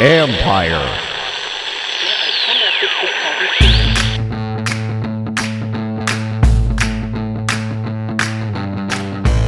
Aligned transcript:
Ampire. 0.00 0.80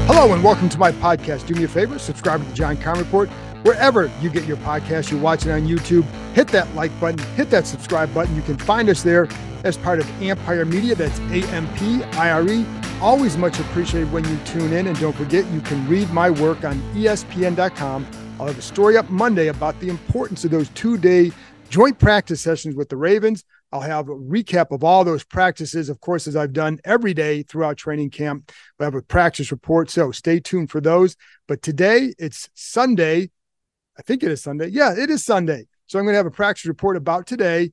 Hello 0.06 0.32
and 0.32 0.44
welcome 0.44 0.68
to 0.68 0.78
my 0.78 0.92
podcast. 0.92 1.46
Do 1.46 1.54
me 1.54 1.64
a 1.64 1.68
favor, 1.68 1.98
subscribe 1.98 2.40
to 2.42 2.48
the 2.48 2.54
John 2.54 2.76
Keim 2.76 2.96
Report 2.96 3.28
wherever 3.64 4.08
you 4.20 4.30
get 4.30 4.44
your 4.44 4.56
podcast. 4.58 5.10
You're 5.10 5.20
watching 5.20 5.50
on 5.50 5.62
YouTube. 5.62 6.04
Hit 6.32 6.46
that 6.48 6.72
like 6.76 6.98
button, 7.00 7.18
hit 7.34 7.50
that 7.50 7.66
subscribe 7.66 8.14
button. 8.14 8.36
You 8.36 8.42
can 8.42 8.56
find 8.56 8.88
us 8.88 9.02
there 9.02 9.26
as 9.64 9.76
part 9.76 9.98
of 9.98 10.22
Ampire 10.22 10.64
Media. 10.64 10.94
That's 10.94 11.18
A 11.18 11.42
M 11.52 11.66
P 11.74 12.04
I 12.04 12.30
R 12.30 12.48
E. 12.48 12.64
Always 13.00 13.36
much 13.36 13.60
appreciated 13.60 14.10
when 14.10 14.24
you 14.24 14.38
tune 14.46 14.72
in. 14.72 14.86
And 14.86 14.98
don't 14.98 15.14
forget, 15.14 15.46
you 15.52 15.60
can 15.60 15.86
read 15.86 16.10
my 16.10 16.30
work 16.30 16.64
on 16.64 16.80
ESPN.com. 16.94 18.06
I'll 18.40 18.46
have 18.46 18.58
a 18.58 18.62
story 18.62 18.96
up 18.96 19.08
Monday 19.10 19.48
about 19.48 19.78
the 19.80 19.88
importance 19.88 20.44
of 20.44 20.50
those 20.50 20.70
two 20.70 20.96
day 20.96 21.30
joint 21.68 21.98
practice 21.98 22.40
sessions 22.40 22.74
with 22.74 22.88
the 22.88 22.96
Ravens. 22.96 23.44
I'll 23.72 23.80
have 23.80 24.08
a 24.08 24.14
recap 24.14 24.70
of 24.70 24.84
all 24.84 25.04
those 25.04 25.24
practices, 25.24 25.88
of 25.88 26.00
course, 26.00 26.26
as 26.26 26.36
I've 26.36 26.52
done 26.52 26.78
every 26.84 27.12
day 27.12 27.42
throughout 27.42 27.76
training 27.76 28.10
camp. 28.10 28.52
We 28.78 28.84
have 28.84 28.94
a 28.94 29.02
practice 29.02 29.50
report, 29.50 29.90
so 29.90 30.12
stay 30.12 30.40
tuned 30.40 30.70
for 30.70 30.80
those. 30.80 31.16
But 31.48 31.62
today 31.62 32.14
it's 32.18 32.48
Sunday. 32.54 33.30
I 33.98 34.02
think 34.02 34.22
it 34.22 34.30
is 34.30 34.42
Sunday. 34.42 34.68
Yeah, 34.68 34.94
it 34.96 35.10
is 35.10 35.24
Sunday. 35.24 35.66
So 35.86 35.98
I'm 35.98 36.04
going 36.04 36.14
to 36.14 36.18
have 36.18 36.26
a 36.26 36.30
practice 36.30 36.66
report 36.66 36.96
about 36.96 37.26
today. 37.26 37.72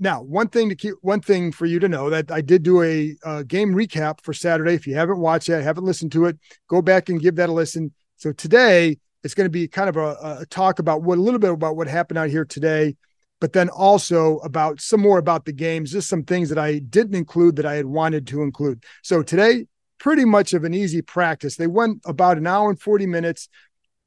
Now, 0.00 0.22
one 0.22 0.48
thing 0.48 0.68
to 0.70 0.74
keep, 0.74 0.94
one 1.02 1.20
thing 1.20 1.52
for 1.52 1.66
you 1.66 1.78
to 1.78 1.88
know 1.88 2.10
that 2.10 2.32
I 2.32 2.40
did 2.40 2.62
do 2.62 2.82
a, 2.82 3.16
a 3.24 3.44
game 3.44 3.72
recap 3.72 4.22
for 4.22 4.32
Saturday. 4.32 4.74
If 4.74 4.86
you 4.86 4.94
haven't 4.94 5.18
watched 5.18 5.48
that, 5.48 5.62
haven't 5.62 5.84
listened 5.84 6.12
to 6.12 6.24
it, 6.24 6.38
go 6.68 6.82
back 6.82 7.08
and 7.08 7.20
give 7.20 7.36
that 7.36 7.50
a 7.50 7.52
listen. 7.52 7.92
So 8.16 8.32
today 8.32 8.98
it's 9.22 9.34
going 9.34 9.44
to 9.44 9.50
be 9.50 9.68
kind 9.68 9.88
of 9.88 9.96
a, 9.96 10.38
a 10.40 10.46
talk 10.46 10.78
about 10.78 11.02
what 11.02 11.18
a 11.18 11.20
little 11.20 11.38
bit 11.38 11.50
about 11.50 11.76
what 11.76 11.86
happened 11.86 12.18
out 12.18 12.30
here 12.30 12.44
today 12.44 12.96
but 13.40 13.54
then 13.54 13.70
also 13.70 14.36
about 14.38 14.80
some 14.80 15.00
more 15.00 15.18
about 15.18 15.46
the 15.46 15.52
games, 15.52 15.90
just 15.90 16.08
some 16.08 16.22
things 16.22 16.50
that 16.50 16.58
I 16.58 16.78
didn't 16.78 17.14
include 17.14 17.56
that 17.56 17.66
I 17.66 17.74
had 17.74 17.86
wanted 17.86 18.26
to 18.28 18.42
include. 18.42 18.84
So 19.02 19.22
today, 19.22 19.66
pretty 19.98 20.24
much 20.24 20.52
of 20.52 20.64
an 20.64 20.74
easy 20.74 21.02
practice. 21.02 21.56
They 21.56 21.66
went 21.66 22.02
about 22.04 22.36
an 22.36 22.46
hour 22.46 22.68
and 22.68 22.80
40 22.80 23.06
minutes, 23.06 23.48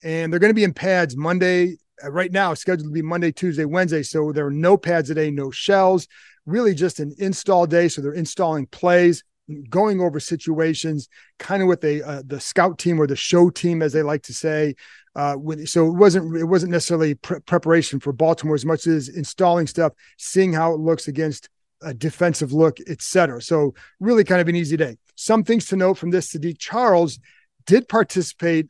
and 0.04 0.32
they're 0.32 0.40
going 0.40 0.52
to 0.52 0.56
be 0.56 0.64
in 0.64 0.74
pads 0.74 1.18
Monday. 1.18 1.78
Uh, 2.04 2.12
right 2.12 2.32
now, 2.32 2.54
scheduled 2.54 2.88
to 2.88 2.94
be 2.94 3.02
Monday, 3.02 3.32
Tuesday, 3.32 3.66
Wednesday. 3.66 4.04
So 4.04 4.32
there 4.32 4.46
are 4.46 4.52
no 4.52 4.78
pads 4.78 5.10
today, 5.10 5.32
no 5.32 5.52
shells, 5.52 6.08
really 6.46 6.74
just 6.74 7.00
an 7.00 7.14
install 7.18 7.66
day. 7.66 7.88
So 7.88 8.02
they're 8.02 8.14
installing 8.14 8.68
plays 8.68 9.24
going 9.70 10.00
over 10.00 10.22
situations 10.22 11.10
kind 11.38 11.62
of 11.62 11.68
with 11.68 11.84
a 11.84 12.02
uh, 12.02 12.24
the 12.26 12.40
scout 12.40 12.80
team 12.80 12.98
or 12.98 13.06
the 13.06 13.16
show 13.16 13.50
team 13.50 13.82
as 13.82 13.92
they 13.92 14.02
like 14.02 14.24
to 14.24 14.34
say 14.34 14.74
uh, 15.16 15.36
so 15.66 15.88
it 15.88 15.94
wasn't 15.94 16.36
it 16.38 16.46
wasn't 16.46 16.72
necessarily 16.72 17.14
pre- 17.16 17.40
preparation 17.42 18.00
for 18.00 18.12
Baltimore 18.12 18.56
as 18.56 18.66
much 18.66 18.88
as 18.88 19.10
installing 19.10 19.68
stuff, 19.68 19.94
seeing 20.18 20.54
how 20.54 20.74
it 20.74 20.80
looks 20.80 21.08
against 21.08 21.50
a 21.84 21.94
defensive 21.94 22.52
look, 22.52 22.80
etc. 22.88 23.42
So 23.42 23.76
really 24.00 24.24
kind 24.24 24.42
of 24.42 24.48
an 24.48 24.56
easy 24.56 24.76
day. 24.76 24.98
Some 25.16 25.44
things 25.44 25.68
to 25.68 25.76
note 25.76 25.96
from 26.00 26.10
this: 26.10 26.34
Saahdiq 26.34 26.58
Charles 26.58 27.20
did 27.66 27.88
participate 27.88 28.68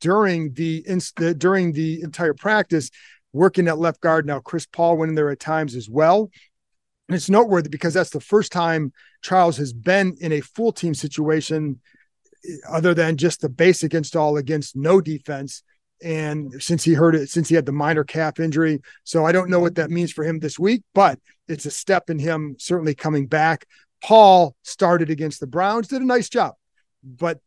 during 0.00 0.52
the, 0.54 0.82
inst- 0.86 1.38
during 1.38 1.72
the 1.72 2.02
entire 2.02 2.34
practice, 2.34 2.90
working 3.32 3.68
at 3.68 3.78
left 3.78 4.00
guard. 4.00 4.26
Now 4.26 4.40
Chris 4.40 4.66
Paul 4.66 4.96
went 4.96 5.10
in 5.10 5.14
there 5.14 5.30
at 5.30 5.40
times 5.40 5.74
as 5.74 5.88
well. 5.88 6.30
And 7.08 7.16
it's 7.16 7.30
noteworthy 7.30 7.68
because 7.68 7.94
that's 7.94 8.10
the 8.10 8.20
first 8.20 8.52
time 8.52 8.92
Charles 9.22 9.56
has 9.58 9.72
been 9.72 10.16
in 10.20 10.32
a 10.32 10.40
full 10.40 10.72
team 10.72 10.94
situation 10.94 11.80
eh, 12.48 12.56
other 12.68 12.94
than 12.94 13.16
just 13.16 13.40
the 13.40 13.48
basic 13.48 13.94
install 13.94 14.36
against 14.36 14.76
no 14.76 15.00
defense. 15.00 15.62
And 16.02 16.60
since 16.60 16.82
he 16.82 16.94
heard 16.94 17.14
it, 17.14 17.30
since 17.30 17.48
he 17.48 17.54
had 17.54 17.66
the 17.66 17.72
minor 17.72 18.02
calf 18.02 18.40
injury, 18.40 18.80
so 19.04 19.24
I 19.24 19.32
don't 19.32 19.50
know 19.50 19.60
what 19.60 19.76
that 19.76 19.90
means 19.90 20.12
for 20.12 20.24
him 20.24 20.40
this 20.40 20.58
week, 20.58 20.82
but 20.94 21.18
it's 21.48 21.66
a 21.66 21.70
step 21.70 22.10
in 22.10 22.18
him 22.18 22.56
certainly 22.58 22.94
coming 22.94 23.26
back. 23.26 23.66
Paul 24.02 24.56
started 24.62 25.10
against 25.10 25.38
the 25.38 25.46
Browns, 25.46 25.86
did 25.86 26.02
a 26.02 26.06
nice 26.06 26.28
job, 26.28 26.54
but 27.04 27.38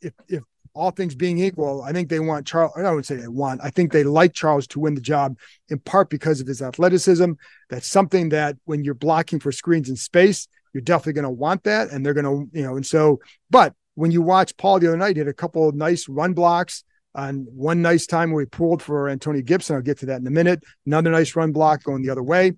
if 0.00 0.14
if 0.28 0.42
all 0.74 0.90
things 0.90 1.14
being 1.14 1.38
equal, 1.38 1.82
I 1.82 1.92
think 1.92 2.08
they 2.08 2.20
want 2.20 2.46
Charles. 2.46 2.72
I 2.76 2.90
would 2.90 3.06
say 3.06 3.16
they 3.16 3.28
want. 3.28 3.60
I 3.62 3.70
think 3.70 3.92
they 3.92 4.04
like 4.04 4.32
Charles 4.32 4.66
to 4.68 4.80
win 4.80 4.94
the 4.94 5.00
job 5.00 5.36
in 5.68 5.78
part 5.78 6.10
because 6.10 6.40
of 6.40 6.46
his 6.46 6.62
athleticism. 6.62 7.32
That's 7.68 7.86
something 7.86 8.30
that 8.30 8.56
when 8.64 8.84
you're 8.84 8.94
blocking 8.94 9.40
for 9.40 9.52
screens 9.52 9.88
in 9.88 9.96
space, 9.96 10.48
you're 10.72 10.80
definitely 10.80 11.14
going 11.14 11.24
to 11.24 11.30
want 11.30 11.64
that, 11.64 11.90
and 11.90 12.04
they're 12.04 12.14
going 12.14 12.24
to, 12.24 12.58
you 12.58 12.64
know, 12.64 12.76
and 12.76 12.86
so. 12.86 13.20
But 13.50 13.74
when 13.94 14.10
you 14.10 14.22
watch 14.22 14.56
Paul 14.56 14.78
the 14.78 14.88
other 14.88 14.96
night, 14.96 15.16
he 15.16 15.20
had 15.20 15.28
a 15.28 15.34
couple 15.34 15.68
of 15.68 15.74
nice 15.74 16.08
run 16.08 16.32
blocks 16.32 16.84
on 17.14 17.46
one 17.50 17.82
nice 17.82 18.06
time 18.06 18.32
where 18.32 18.42
he 18.42 18.46
pulled 18.46 18.82
for 18.82 19.08
Antonio 19.08 19.42
Gibson. 19.42 19.76
I'll 19.76 19.82
get 19.82 19.98
to 19.98 20.06
that 20.06 20.20
in 20.20 20.26
a 20.26 20.30
minute. 20.30 20.62
Another 20.86 21.10
nice 21.10 21.36
run 21.36 21.52
block 21.52 21.82
going 21.82 22.02
the 22.02 22.10
other 22.10 22.22
way. 22.22 22.54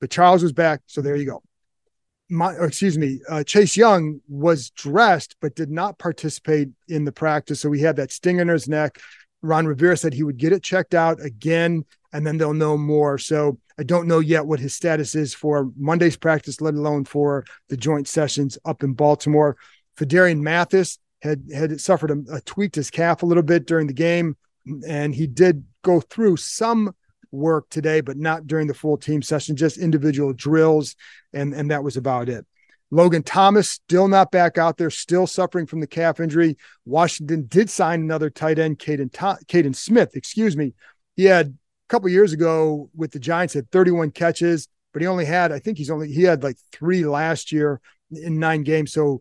But 0.00 0.10
Charles 0.10 0.42
was 0.42 0.52
back. 0.52 0.80
So 0.86 1.02
there 1.02 1.16
you 1.16 1.26
go. 1.26 1.42
My, 2.30 2.54
excuse 2.60 2.98
me, 2.98 3.20
uh, 3.28 3.42
Chase 3.42 3.76
Young 3.76 4.20
was 4.28 4.70
dressed 4.70 5.36
but 5.40 5.54
did 5.54 5.70
not 5.70 5.98
participate 5.98 6.68
in 6.88 7.04
the 7.04 7.12
practice. 7.12 7.60
So 7.60 7.72
he 7.72 7.80
had 7.80 7.96
that 7.96 8.12
sting 8.12 8.38
in 8.38 8.48
his 8.48 8.68
neck. 8.68 8.98
Ron 9.40 9.66
Rivera 9.66 9.96
said 9.96 10.12
he 10.12 10.24
would 10.24 10.36
get 10.36 10.52
it 10.52 10.62
checked 10.62 10.94
out 10.94 11.24
again 11.24 11.84
and 12.12 12.26
then 12.26 12.38
they'll 12.38 12.54
know 12.54 12.76
more. 12.76 13.18
So 13.18 13.58
I 13.78 13.82
don't 13.82 14.08
know 14.08 14.18
yet 14.18 14.46
what 14.46 14.60
his 14.60 14.74
status 14.74 15.14
is 15.14 15.34
for 15.34 15.70
Monday's 15.76 16.16
practice, 16.16 16.60
let 16.60 16.74
alone 16.74 17.04
for 17.04 17.44
the 17.68 17.76
joint 17.76 18.08
sessions 18.08 18.58
up 18.64 18.82
in 18.82 18.94
Baltimore. 18.94 19.56
Phidarian 19.96 20.40
Mathis 20.40 20.98
had 21.22 21.44
had 21.54 21.80
suffered 21.80 22.10
a, 22.10 22.36
a 22.36 22.40
tweaked 22.40 22.76
his 22.76 22.90
calf 22.90 23.22
a 23.22 23.26
little 23.26 23.42
bit 23.42 23.66
during 23.66 23.86
the 23.86 23.92
game, 23.92 24.36
and 24.86 25.14
he 25.14 25.26
did 25.26 25.64
go 25.82 26.00
through 26.00 26.36
some 26.36 26.94
work 27.30 27.68
today, 27.70 28.00
but 28.00 28.16
not 28.16 28.46
during 28.46 28.66
the 28.66 28.74
full 28.74 28.96
team 28.96 29.22
session, 29.22 29.56
just 29.56 29.78
individual 29.78 30.32
drills, 30.32 30.96
and 31.32 31.54
and 31.54 31.70
that 31.70 31.84
was 31.84 31.96
about 31.96 32.28
it. 32.28 32.46
Logan 32.90 33.22
Thomas 33.22 33.70
still 33.70 34.08
not 34.08 34.30
back 34.30 34.56
out 34.56 34.78
there, 34.78 34.90
still 34.90 35.26
suffering 35.26 35.66
from 35.66 35.80
the 35.80 35.86
calf 35.86 36.20
injury. 36.20 36.56
Washington 36.86 37.44
did 37.46 37.68
sign 37.68 38.00
another 38.00 38.30
tight 38.30 38.58
end, 38.58 38.78
Kaden, 38.78 39.10
Kaden 39.10 39.76
Smith, 39.76 40.16
excuse 40.16 40.56
me. 40.56 40.72
He 41.14 41.24
had 41.24 41.48
a 41.48 41.88
couple 41.88 42.08
years 42.08 42.32
ago 42.32 42.88
with 42.96 43.12
the 43.12 43.18
Giants 43.18 43.52
had 43.52 43.70
31 43.70 44.12
catches, 44.12 44.68
but 44.92 45.02
he 45.02 45.08
only 45.08 45.26
had, 45.26 45.52
I 45.52 45.58
think 45.58 45.76
he's 45.76 45.90
only 45.90 46.10
he 46.10 46.22
had 46.22 46.42
like 46.42 46.56
three 46.72 47.04
last 47.04 47.52
year 47.52 47.80
in 48.10 48.38
nine 48.38 48.62
games. 48.62 48.92
So 48.92 49.20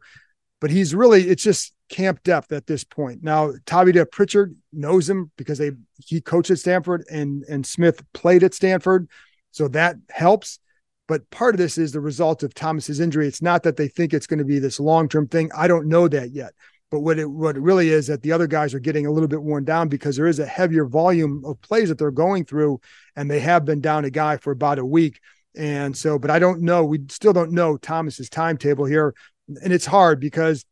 but 0.59 0.69
he's 0.69 0.95
really 0.95 1.27
it's 1.27 1.43
just 1.43 1.73
camp 1.89 2.23
depth 2.23 2.51
at 2.51 2.67
this 2.67 2.83
point. 2.83 3.23
Now, 3.23 3.51
Tavita 3.65 4.09
Pritchard 4.09 4.55
knows 4.73 5.09
him 5.09 5.31
because 5.37 5.57
they 5.57 5.71
he 6.05 6.21
coached 6.21 6.51
at 6.51 6.59
Stanford 6.59 7.05
and 7.11 7.43
and 7.43 7.65
Smith 7.65 8.03
played 8.13 8.43
at 8.43 8.53
Stanford, 8.53 9.09
so 9.51 9.67
that 9.69 9.97
helps. 10.09 10.59
But 11.07 11.29
part 11.29 11.55
of 11.55 11.59
this 11.59 11.77
is 11.77 11.93
the 11.93 12.01
result 12.01 12.43
of 12.43 12.53
Thomas's 12.53 12.99
injury. 12.99 13.27
It's 13.27 13.41
not 13.41 13.63
that 13.63 13.77
they 13.77 13.87
think 13.87 14.13
it's 14.13 14.27
going 14.27 14.39
to 14.39 14.45
be 14.45 14.59
this 14.59 14.79
long 14.79 15.07
term 15.07 15.27
thing. 15.27 15.49
I 15.55 15.67
don't 15.67 15.87
know 15.87 16.07
that 16.07 16.31
yet. 16.31 16.53
But 16.89 17.01
what 17.01 17.19
it 17.19 17.25
what 17.25 17.57
it 17.57 17.61
really 17.61 17.89
is 17.89 18.07
that 18.07 18.21
the 18.21 18.31
other 18.31 18.47
guys 18.47 18.73
are 18.73 18.79
getting 18.79 19.05
a 19.05 19.11
little 19.11 19.27
bit 19.27 19.41
worn 19.41 19.65
down 19.65 19.89
because 19.89 20.15
there 20.15 20.27
is 20.27 20.39
a 20.39 20.45
heavier 20.45 20.85
volume 20.85 21.43
of 21.45 21.61
plays 21.61 21.89
that 21.89 21.97
they're 21.97 22.11
going 22.11 22.45
through, 22.45 22.79
and 23.15 23.29
they 23.29 23.39
have 23.41 23.65
been 23.65 23.81
down 23.81 24.05
a 24.05 24.09
guy 24.09 24.37
for 24.37 24.51
about 24.51 24.79
a 24.79 24.85
week. 24.85 25.19
And 25.55 25.97
so, 25.97 26.19
but 26.19 26.29
I 26.29 26.39
don't 26.39 26.61
know. 26.61 26.85
We 26.85 26.99
still 27.09 27.33
don't 27.33 27.51
know 27.51 27.77
Thomas's 27.77 28.29
timetable 28.29 28.85
here 28.85 29.15
and 29.47 29.73
it's 29.73 29.85
hard 29.85 30.19
because 30.19 30.65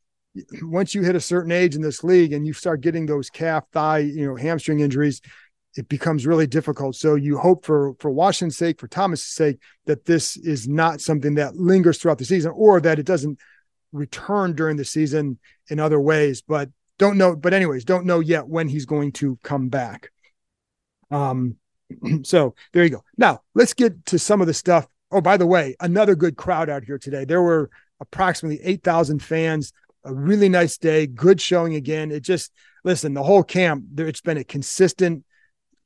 once 0.62 0.94
you 0.94 1.01
hit 1.01 1.16
a 1.16 1.22
certain 1.22 1.51
age 1.51 1.75
in 1.75 1.81
this 1.81 2.03
league 2.03 2.34
and 2.34 2.46
you 2.46 2.53
start 2.53 2.81
getting 2.81 3.06
those 3.06 3.29
calf, 3.29 3.63
thigh, 3.72 4.00
you 4.00 4.25
know, 4.25 4.35
hamstring 4.35 4.79
injuries, 4.79 5.22
it 5.75 5.90
becomes 5.90 6.25
really 6.25 6.47
difficult. 6.47 6.96
So 6.96 7.16
you 7.16 7.38
hope 7.38 7.66
for 7.66 7.94
for 8.00 8.09
Washington's 8.09 8.57
sake, 8.57 8.79
for 8.79 8.88
Thomas's 8.88 9.28
sake, 9.28 9.59
that 9.85 10.06
this 10.06 10.38
is 10.38 10.68
not 10.68 11.01
something 11.01 11.35
that 11.35 11.56
lingers 11.56 11.97
throughout 11.97 12.18
the 12.18 12.25
season, 12.25 12.51
or 12.56 12.79
that 12.81 13.00
it 13.00 13.06
doesn't 13.06 13.40
return 13.91 14.53
during 14.53 14.78
the 14.78 14.85
season 14.85 15.40
in 15.69 15.79
other 15.79 16.00
ways. 16.00 16.41
But 16.41 16.69
don't 16.97 17.17
know. 17.17 17.35
But 17.35 17.53
anyways, 17.53 17.85
don't 17.85 18.06
know 18.06 18.19
yet 18.19 18.47
when 18.47 18.70
he's 18.70 18.85
going 18.85 19.11
to 19.14 19.38
come 19.43 19.70
back. 19.70 20.11
Um. 21.11 21.58
So 22.23 22.55
there 22.73 22.84
you 22.84 22.90
go. 22.90 23.03
Now 23.16 23.41
let's 23.53 23.73
get 23.73 24.08
to 24.08 24.17
some 24.17 24.41
of 24.41 24.47
the 24.47 24.55
stuff. 24.55 24.88
Oh, 25.11 25.22
by 25.22 25.38
the 25.38 25.46
way, 25.46 25.76
another 25.79 26.16
good 26.16 26.35
crowd 26.35 26.67
out 26.67 26.84
here 26.84 26.97
today. 26.97 27.26
There 27.26 27.43
were 27.43 27.70
approximately 27.99 28.59
8,000 28.64 29.20
fans. 29.22 29.72
A 30.05 30.13
really 30.13 30.49
nice 30.49 30.78
day, 30.78 31.07
good 31.07 31.41
showing 31.41 31.75
again. 31.75 32.11
It 32.11 32.22
just, 32.22 32.52
listen, 32.84 33.16
the 33.16 33.23
whole 33.23 33.43
camp, 33.43 33.85
there, 33.91 34.07
it's 34.07 34.22
been 34.22 34.37
a 34.37 34.43
consistent 34.43 35.25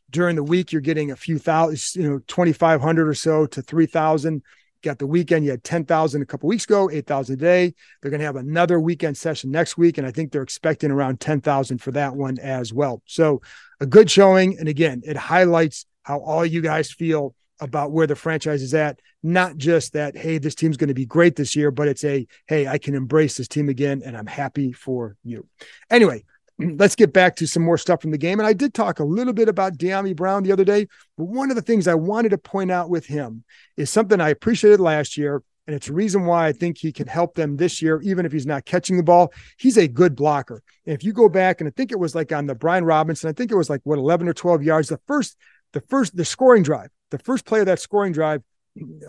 during 0.09 0.35
the 0.35 0.43
week. 0.43 0.71
You're 0.71 0.81
getting 0.81 1.11
a 1.11 1.15
few 1.15 1.39
thousand, 1.39 2.01
you 2.01 2.09
know, 2.09 2.19
2,500 2.27 3.07
or 3.07 3.13
so 3.13 3.45
to 3.45 3.61
3,000. 3.61 4.43
Got 4.81 4.99
the 4.99 5.07
weekend, 5.07 5.45
you 5.45 5.51
had 5.51 5.63
10,000 5.63 6.21
a 6.21 6.25
couple 6.25 6.47
weeks 6.49 6.65
ago, 6.65 6.89
8,000 6.89 7.33
a 7.33 7.37
day. 7.37 7.73
They're 8.01 8.11
going 8.11 8.19
to 8.19 8.25
have 8.25 8.35
another 8.35 8.79
weekend 8.79 9.17
session 9.17 9.51
next 9.51 9.77
week. 9.77 9.97
And 9.97 10.05
I 10.05 10.11
think 10.11 10.31
they're 10.31 10.41
expecting 10.41 10.91
around 10.91 11.19
10,000 11.19 11.77
for 11.79 11.91
that 11.91 12.15
one 12.15 12.39
as 12.39 12.73
well. 12.73 13.01
So 13.05 13.41
a 13.79 13.85
good 13.85 14.11
showing. 14.11 14.57
And 14.57 14.67
again, 14.67 15.01
it 15.05 15.17
highlights 15.17 15.85
how 16.03 16.19
all 16.19 16.45
you 16.45 16.61
guys 16.61 16.91
feel 16.91 17.35
about 17.59 17.91
where 17.91 18.07
the 18.07 18.15
franchise 18.15 18.61
is 18.61 18.73
at. 18.73 18.99
Not 19.21 19.57
just 19.57 19.93
that, 19.93 20.15
hey, 20.15 20.37
this 20.37 20.55
team's 20.55 20.77
going 20.77 20.87
to 20.87 20.93
be 20.93 21.05
great 21.05 21.35
this 21.35 21.55
year, 21.55 21.71
but 21.71 21.87
it's 21.87 22.03
a, 22.03 22.25
hey, 22.47 22.67
I 22.67 22.77
can 22.77 22.95
embrace 22.95 23.37
this 23.37 23.47
team 23.47 23.69
again 23.69 24.01
and 24.05 24.15
I'm 24.15 24.27
happy 24.27 24.71
for 24.71 25.15
you. 25.23 25.47
Anyway, 25.89 26.23
let's 26.59 26.95
get 26.95 27.13
back 27.13 27.35
to 27.37 27.47
some 27.47 27.63
more 27.63 27.77
stuff 27.77 28.01
from 28.01 28.11
the 28.11 28.17
game. 28.17 28.39
And 28.39 28.47
I 28.47 28.53
did 28.53 28.73
talk 28.73 28.99
a 28.99 29.03
little 29.03 29.33
bit 29.33 29.49
about 29.49 29.77
Dyami 29.77 30.15
Brown 30.15 30.43
the 30.43 30.51
other 30.51 30.65
day, 30.65 30.87
but 31.17 31.25
one 31.25 31.49
of 31.49 31.55
the 31.55 31.61
things 31.61 31.87
I 31.87 31.95
wanted 31.95 32.29
to 32.29 32.37
point 32.37 32.71
out 32.71 32.89
with 32.89 33.05
him 33.05 33.43
is 33.77 33.89
something 33.89 34.21
I 34.21 34.29
appreciated 34.29 34.79
last 34.79 35.17
year. 35.17 35.43
And 35.67 35.75
it's 35.75 35.87
a 35.87 35.93
reason 35.93 36.25
why 36.25 36.47
I 36.47 36.51
think 36.51 36.79
he 36.79 36.91
can 36.91 37.05
help 37.05 37.35
them 37.35 37.55
this 37.55 37.79
year, 37.79 38.01
even 38.01 38.25
if 38.25 38.31
he's 38.31 38.47
not 38.47 38.65
catching 38.65 38.97
the 38.97 39.03
ball. 39.03 39.31
He's 39.59 39.77
a 39.77 39.87
good 39.87 40.15
blocker. 40.15 40.63
And 40.87 40.95
if 40.95 41.03
you 41.03 41.13
go 41.13 41.29
back, 41.29 41.61
and 41.61 41.67
I 41.67 41.71
think 41.77 41.91
it 41.91 41.99
was 41.99 42.15
like 42.15 42.31
on 42.31 42.47
the 42.47 42.55
Brian 42.55 42.85
Robinson, 42.85 43.29
I 43.29 43.33
think 43.33 43.51
it 43.51 43.55
was 43.55 43.69
like 43.69 43.81
what 43.83 43.99
11 43.99 44.27
or 44.27 44.33
12 44.33 44.63
yards. 44.63 44.89
The 44.89 44.99
first, 45.05 45.37
the 45.73 45.81
first, 45.81 46.17
the 46.17 46.25
scoring 46.25 46.63
drive, 46.63 46.89
the 47.11 47.19
first 47.19 47.45
play 47.45 47.59
of 47.59 47.65
that 47.65 47.79
scoring 47.79 48.13
drive, 48.13 48.41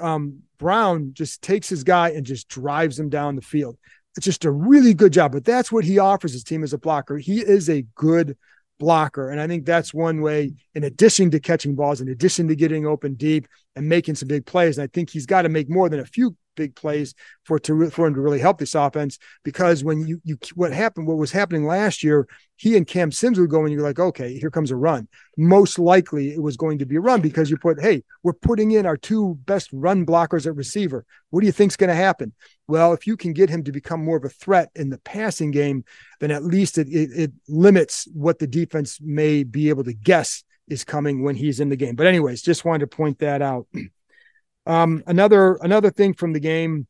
um, 0.00 0.40
Brown 0.58 1.12
just 1.12 1.42
takes 1.42 1.68
his 1.68 1.84
guy 1.84 2.10
and 2.10 2.24
just 2.24 2.48
drives 2.48 2.98
him 2.98 3.08
down 3.08 3.36
the 3.36 3.42
field. 3.42 3.76
It's 4.16 4.24
just 4.24 4.44
a 4.44 4.50
really 4.50 4.94
good 4.94 5.12
job. 5.12 5.32
But 5.32 5.44
that's 5.44 5.70
what 5.70 5.84
he 5.84 5.98
offers 5.98 6.32
his 6.32 6.44
team 6.44 6.62
as 6.62 6.72
a 6.72 6.78
blocker. 6.78 7.16
He 7.18 7.40
is 7.40 7.68
a 7.70 7.82
good 7.94 8.36
blocker. 8.78 9.30
And 9.30 9.40
I 9.40 9.46
think 9.46 9.64
that's 9.64 9.94
one 9.94 10.20
way, 10.20 10.54
in 10.74 10.84
addition 10.84 11.30
to 11.30 11.40
catching 11.40 11.76
balls, 11.76 12.00
in 12.00 12.08
addition 12.08 12.48
to 12.48 12.56
getting 12.56 12.86
open 12.86 13.14
deep 13.14 13.46
and 13.76 13.88
making 13.88 14.16
some 14.16 14.28
big 14.28 14.46
plays. 14.46 14.78
And 14.78 14.84
I 14.84 14.90
think 14.92 15.10
he's 15.10 15.26
got 15.26 15.42
to 15.42 15.48
make 15.48 15.70
more 15.70 15.88
than 15.88 16.00
a 16.00 16.06
few 16.06 16.34
big 16.56 16.74
plays 16.74 17.14
for 17.44 17.58
to 17.58 17.90
for 17.90 18.06
him 18.06 18.14
to 18.14 18.20
really 18.20 18.38
help 18.38 18.58
this 18.58 18.74
offense. 18.74 19.18
Because 19.44 19.84
when 19.84 20.06
you 20.06 20.20
you 20.24 20.38
what 20.54 20.72
happened, 20.72 21.06
what 21.06 21.18
was 21.18 21.32
happening 21.32 21.66
last 21.66 22.02
year, 22.02 22.26
he 22.56 22.76
and 22.76 22.86
Cam 22.86 23.10
Sims 23.10 23.38
would 23.38 23.50
go 23.50 23.62
and 23.62 23.72
you're 23.72 23.82
like, 23.82 23.98
okay, 23.98 24.38
here 24.38 24.50
comes 24.50 24.70
a 24.70 24.76
run. 24.76 25.08
Most 25.38 25.78
likely 25.78 26.34
it 26.34 26.42
was 26.42 26.56
going 26.56 26.78
to 26.78 26.86
be 26.86 26.96
a 26.96 27.00
run 27.00 27.20
because 27.22 27.50
you 27.50 27.56
put, 27.56 27.80
hey, 27.80 28.02
we're 28.22 28.34
putting 28.34 28.72
in 28.72 28.84
our 28.84 28.98
two 28.98 29.38
best 29.46 29.70
run 29.72 30.04
blockers 30.04 30.46
at 30.46 30.54
receiver. 30.56 31.06
What 31.30 31.40
do 31.40 31.46
you 31.46 31.52
think's 31.52 31.76
going 31.76 31.88
to 31.88 31.94
happen? 31.94 32.34
Well, 32.68 32.92
if 32.92 33.06
you 33.06 33.16
can 33.16 33.32
get 33.32 33.48
him 33.48 33.64
to 33.64 33.72
become 33.72 34.04
more 34.04 34.18
of 34.18 34.24
a 34.24 34.28
threat 34.28 34.70
in 34.74 34.90
the 34.90 34.98
passing 34.98 35.50
game, 35.50 35.84
then 36.20 36.30
at 36.30 36.44
least 36.44 36.76
it, 36.76 36.88
it, 36.88 37.10
it 37.14 37.32
limits 37.48 38.06
what 38.12 38.38
the 38.38 38.46
defense 38.46 39.00
may 39.00 39.42
be 39.42 39.70
able 39.70 39.84
to 39.84 39.94
guess 39.94 40.44
is 40.68 40.84
coming 40.84 41.22
when 41.22 41.36
he's 41.36 41.60
in 41.60 41.68
the 41.68 41.76
game. 41.76 41.96
But 41.96 42.06
anyways, 42.06 42.42
just 42.42 42.64
wanted 42.64 42.80
to 42.80 42.96
point 42.96 43.20
that 43.20 43.42
out. 43.42 43.66
Um, 44.66 45.02
another 45.06 45.54
another 45.56 45.90
thing 45.90 46.14
from 46.14 46.32
the 46.32 46.40
game, 46.40 46.86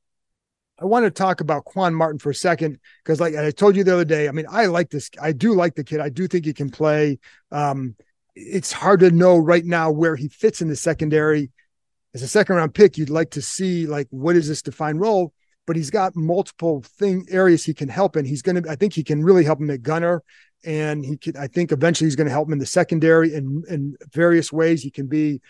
I 0.80 0.84
want 0.86 1.04
to 1.04 1.10
talk 1.10 1.40
about 1.40 1.64
Quan 1.64 1.94
Martin 1.94 2.18
for 2.18 2.30
a 2.30 2.34
second 2.34 2.78
because, 3.04 3.20
like 3.20 3.34
I 3.34 3.50
told 3.50 3.76
you 3.76 3.84
the 3.84 3.94
other 3.94 4.04
day, 4.04 4.28
I 4.28 4.32
mean, 4.32 4.46
I 4.50 4.66
like 4.66 4.90
this. 4.90 5.10
I 5.20 5.32
do 5.32 5.54
like 5.54 5.74
the 5.74 5.84
kid. 5.84 6.00
I 6.00 6.08
do 6.08 6.26
think 6.26 6.44
he 6.44 6.52
can 6.52 6.70
play. 6.70 7.18
Um, 7.52 7.96
it's 8.34 8.72
hard 8.72 9.00
to 9.00 9.10
know 9.10 9.36
right 9.36 9.64
now 9.64 9.90
where 9.90 10.16
he 10.16 10.28
fits 10.28 10.62
in 10.62 10.68
the 10.68 10.76
secondary. 10.76 11.50
As 12.12 12.22
a 12.22 12.28
second 12.28 12.56
round 12.56 12.74
pick, 12.74 12.98
you'd 12.98 13.10
like 13.10 13.30
to 13.30 13.42
see 13.42 13.86
like 13.86 14.08
what 14.10 14.36
is 14.36 14.48
this 14.48 14.62
defined 14.62 15.00
role, 15.00 15.32
but 15.66 15.76
he's 15.76 15.90
got 15.90 16.16
multiple 16.16 16.82
thing 16.82 17.26
areas 17.30 17.64
he 17.64 17.74
can 17.74 17.88
help 17.88 18.16
in. 18.16 18.24
He's 18.24 18.42
going 18.42 18.60
to, 18.60 18.68
I 18.68 18.74
think 18.74 18.94
he 18.94 19.04
can 19.04 19.22
really 19.22 19.44
help 19.44 19.60
him 19.60 19.70
at 19.70 19.82
gunner, 19.82 20.22
and 20.64 21.04
he 21.04 21.16
could, 21.16 21.36
I 21.36 21.46
think 21.46 21.70
eventually 21.70 22.06
he's 22.06 22.16
going 22.16 22.26
to 22.26 22.32
help 22.32 22.48
him 22.48 22.54
in 22.54 22.58
the 22.58 22.66
secondary 22.66 23.32
in 23.32 23.62
in 23.68 23.96
various 24.12 24.52
ways. 24.52 24.82
He 24.82 24.90
can 24.90 25.06
be, 25.06 25.40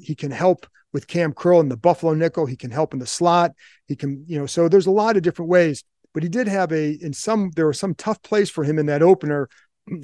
he 0.00 0.16
can 0.16 0.32
help 0.32 0.66
with 0.94 1.08
Cam 1.08 1.34
Curl 1.34 1.60
and 1.60 1.70
the 1.70 1.76
Buffalo 1.76 2.14
nickel. 2.14 2.46
He 2.46 2.56
can 2.56 2.70
help 2.70 2.94
in 2.94 3.00
the 3.00 3.06
slot. 3.06 3.50
He 3.86 3.96
can, 3.96 4.24
you 4.26 4.38
know, 4.38 4.46
so 4.46 4.68
there's 4.68 4.86
a 4.86 4.92
lot 4.92 5.16
of 5.18 5.22
different 5.22 5.50
ways. 5.50 5.84
But 6.14 6.22
he 6.22 6.28
did 6.28 6.46
have 6.46 6.72
a 6.72 6.92
in 6.92 7.12
some 7.12 7.50
there 7.56 7.66
were 7.66 7.74
some 7.74 7.94
tough 7.96 8.22
plays 8.22 8.48
for 8.48 8.64
him 8.64 8.78
in 8.78 8.86
that 8.86 9.02
opener. 9.02 9.50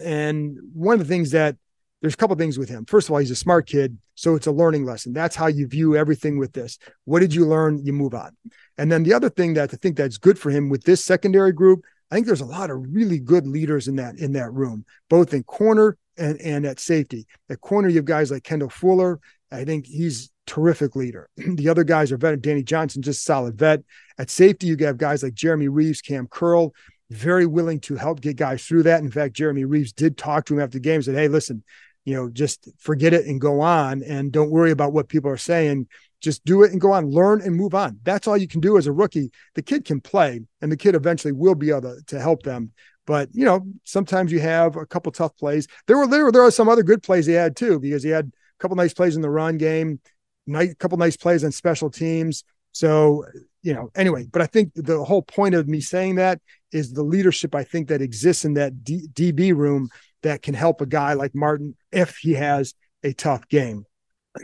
And 0.05 0.59
one 0.75 0.95
of 0.95 0.99
the 0.99 1.15
things 1.15 1.31
that 1.31 1.57
there's 2.03 2.15
a 2.15 2.17
couple 2.17 2.37
things 2.37 2.59
with 2.59 2.69
him. 2.69 2.85
First 2.87 3.09
of 3.09 3.13
all, 3.13 3.19
he's 3.19 3.31
a 3.31 3.37
smart 3.37 3.67
kid, 3.69 3.97
so 4.15 4.35
it's 4.35 4.47
a 4.47 4.53
learning 4.53 4.85
lesson. 4.85 5.13
That's 5.13 5.37
how 5.37 5.47
you 5.47 5.69
view 5.69 5.97
everything 5.97 6.39
with 6.39 6.53
this. 6.53 6.79
What 7.05 7.21
did 7.21 7.35
you 7.35 7.47
learn? 7.47 7.85
You 7.85 7.93
move 7.93 8.15
on. 8.15 8.37
And 8.77 8.91
then 8.91 9.03
the 9.03 9.13
other 9.13 9.31
thing 9.31 9.55
that 9.55 9.73
I 9.73 9.77
think 9.77 9.97
that's 9.97 10.19
good 10.19 10.39
for 10.39 10.51
him 10.51 10.71
with 10.71 10.83
this 10.85 11.05
secondary 11.05 11.53
group, 11.53 11.85
I 12.11 12.15
think 12.17 12.27
there's 12.27 12.41
a 12.41 12.47
lot 12.47 12.71
of 12.71 12.85
really 12.91 13.19
good 13.21 13.47
leaders 13.47 13.87
in 13.87 13.97
that 13.97 14.19
in 14.19 14.33
that 14.33 14.53
room, 14.53 14.85
both 15.09 15.33
in 15.33 15.45
corner 15.45 15.97
and 16.19 16.41
and 16.41 16.67
at 16.67 16.81
safety. 16.81 17.27
At 17.49 17.61
corner, 17.61 17.89
you 17.89 17.97
have 17.97 18.05
guys 18.07 18.33
like 18.33 18.43
Kendall 18.43 18.71
Fuller. 18.71 19.21
I 19.53 19.65
think 19.65 19.87
he's 19.87 20.31
terrific 20.51 20.97
leader. 20.97 21.31
the 21.37 21.69
other 21.69 21.85
guys 21.85 22.11
are 22.11 22.17
vet. 22.17 22.43
Danny 22.43 22.65
Johnson, 22.65 23.03
just 23.03 23.25
solid 23.25 23.57
vet. 23.57 23.83
At 24.19 24.31
safety, 24.31 24.67
you 24.67 24.77
have 24.81 24.99
guys 24.99 25.23
like 25.23 25.35
Jeremy 25.35 25.69
Reaves, 25.69 26.03
Cam 26.03 26.27
Curl, 26.27 26.75
very 27.09 27.47
willing 27.47 27.79
to 27.81 27.95
help 27.95 28.21
get 28.21 28.37
guys 28.37 28.65
through 28.65 28.83
that. 28.83 29.01
In 29.01 29.11
fact, 29.11 29.35
Jeremy 29.35 29.65
Reaves 29.65 29.93
did 29.93 30.19
talk 30.19 30.47
to 30.47 30.55
him 30.55 30.61
after 30.61 30.79
the 30.79 30.81
game, 30.81 30.97
and 30.97 31.05
said, 31.05 31.15
Hey, 31.15 31.29
listen, 31.29 31.63
you 32.05 32.15
know, 32.15 32.29
just 32.29 32.69
forget 32.79 33.13
it 33.13 33.27
and 33.27 33.41
go 33.41 33.61
on 33.61 34.03
and 34.03 34.33
don't 34.33 34.51
worry 34.51 34.73
about 34.73 34.93
what 34.93 35.09
people 35.09 35.31
are 35.31 35.37
saying. 35.37 35.87
Just 36.21 36.45
do 36.45 36.65
it 36.65 36.73
and 36.73 36.81
go 36.81 36.93
on, 36.93 37.11
learn 37.11 37.41
and 37.41 37.55
move 37.55 37.75
on. 37.75 38.01
That's 38.03 38.27
all 38.27 38.37
you 38.37 38.49
can 38.49 38.61
do 38.61 38.77
as 38.77 38.87
a 38.87 38.93
rookie. 38.93 39.31
The 39.55 39.63
kid 39.63 39.85
can 39.85 40.01
play 40.01 40.41
and 40.61 40.71
the 40.71 40.77
kid 40.77 40.95
eventually 40.95 41.33
will 41.33 41.55
be 41.55 41.71
able 41.71 41.83
to, 41.83 42.03
to 42.09 42.21
help 42.21 42.43
them. 42.43 42.73
But 43.07 43.29
you 43.33 43.45
know, 43.45 43.67
sometimes 43.85 44.33
you 44.33 44.41
have 44.41 44.77
a 44.77 44.85
couple 44.85 45.13
tough 45.13 45.37
plays. 45.37 45.69
There 45.87 45.97
were 45.97 46.09
there, 46.09 46.31
there 46.33 46.43
are 46.43 46.51
some 46.51 46.69
other 46.69 46.83
good 46.83 47.03
plays 47.03 47.27
he 47.27 47.33
had 47.33 47.57
too, 47.57 47.79
because 47.79 48.03
he 48.03 48.11
had 48.11 48.27
a 48.27 48.59
couple 48.59 48.77
nice 48.77 48.93
plays 48.93 49.15
in 49.15 49.23
the 49.23 49.31
run 49.31 49.57
game 49.57 50.01
nice 50.47 50.75
couple 50.75 50.99
nice 50.99 51.17
plays 51.17 51.45
on 51.45 51.53
special 51.53 51.91
teams. 51.91 52.45
So, 52.73 53.25
you 53.63 53.75
know, 53.75 53.91
anyway, 53.95 54.27
but 54.31 54.43
I 54.43 54.47
think 54.47 54.73
the 54.75 55.05
whole 55.05 55.23
point 55.23 55.55
of 55.55 55.69
me 55.69 55.81
saying 55.81 56.17
that 56.17 56.41
is 56.73 56.93
the 56.93 57.03
leadership 57.03 57.55
I 57.55 57.65
think 57.65 57.89
that 57.89 58.01
exists 58.01 58.45
in 58.45 58.55
that 58.55 58.85
D- 58.85 59.09
DB 59.13 59.55
room 59.55 59.89
that 60.23 60.43
can 60.43 60.55
help 60.55 60.81
a 60.81 60.87
guy 60.87 61.15
like 61.15 61.35
Martin 61.35 61.77
if 61.93 62.17
he 62.17 62.35
has 62.35 62.75
a 63.03 63.13
tough 63.13 63.49
game. 63.49 63.85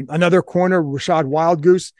Another 0.08 0.42
corner, 0.42 0.82
Rachad 0.82 1.24
Wildgoose, 1.24 1.92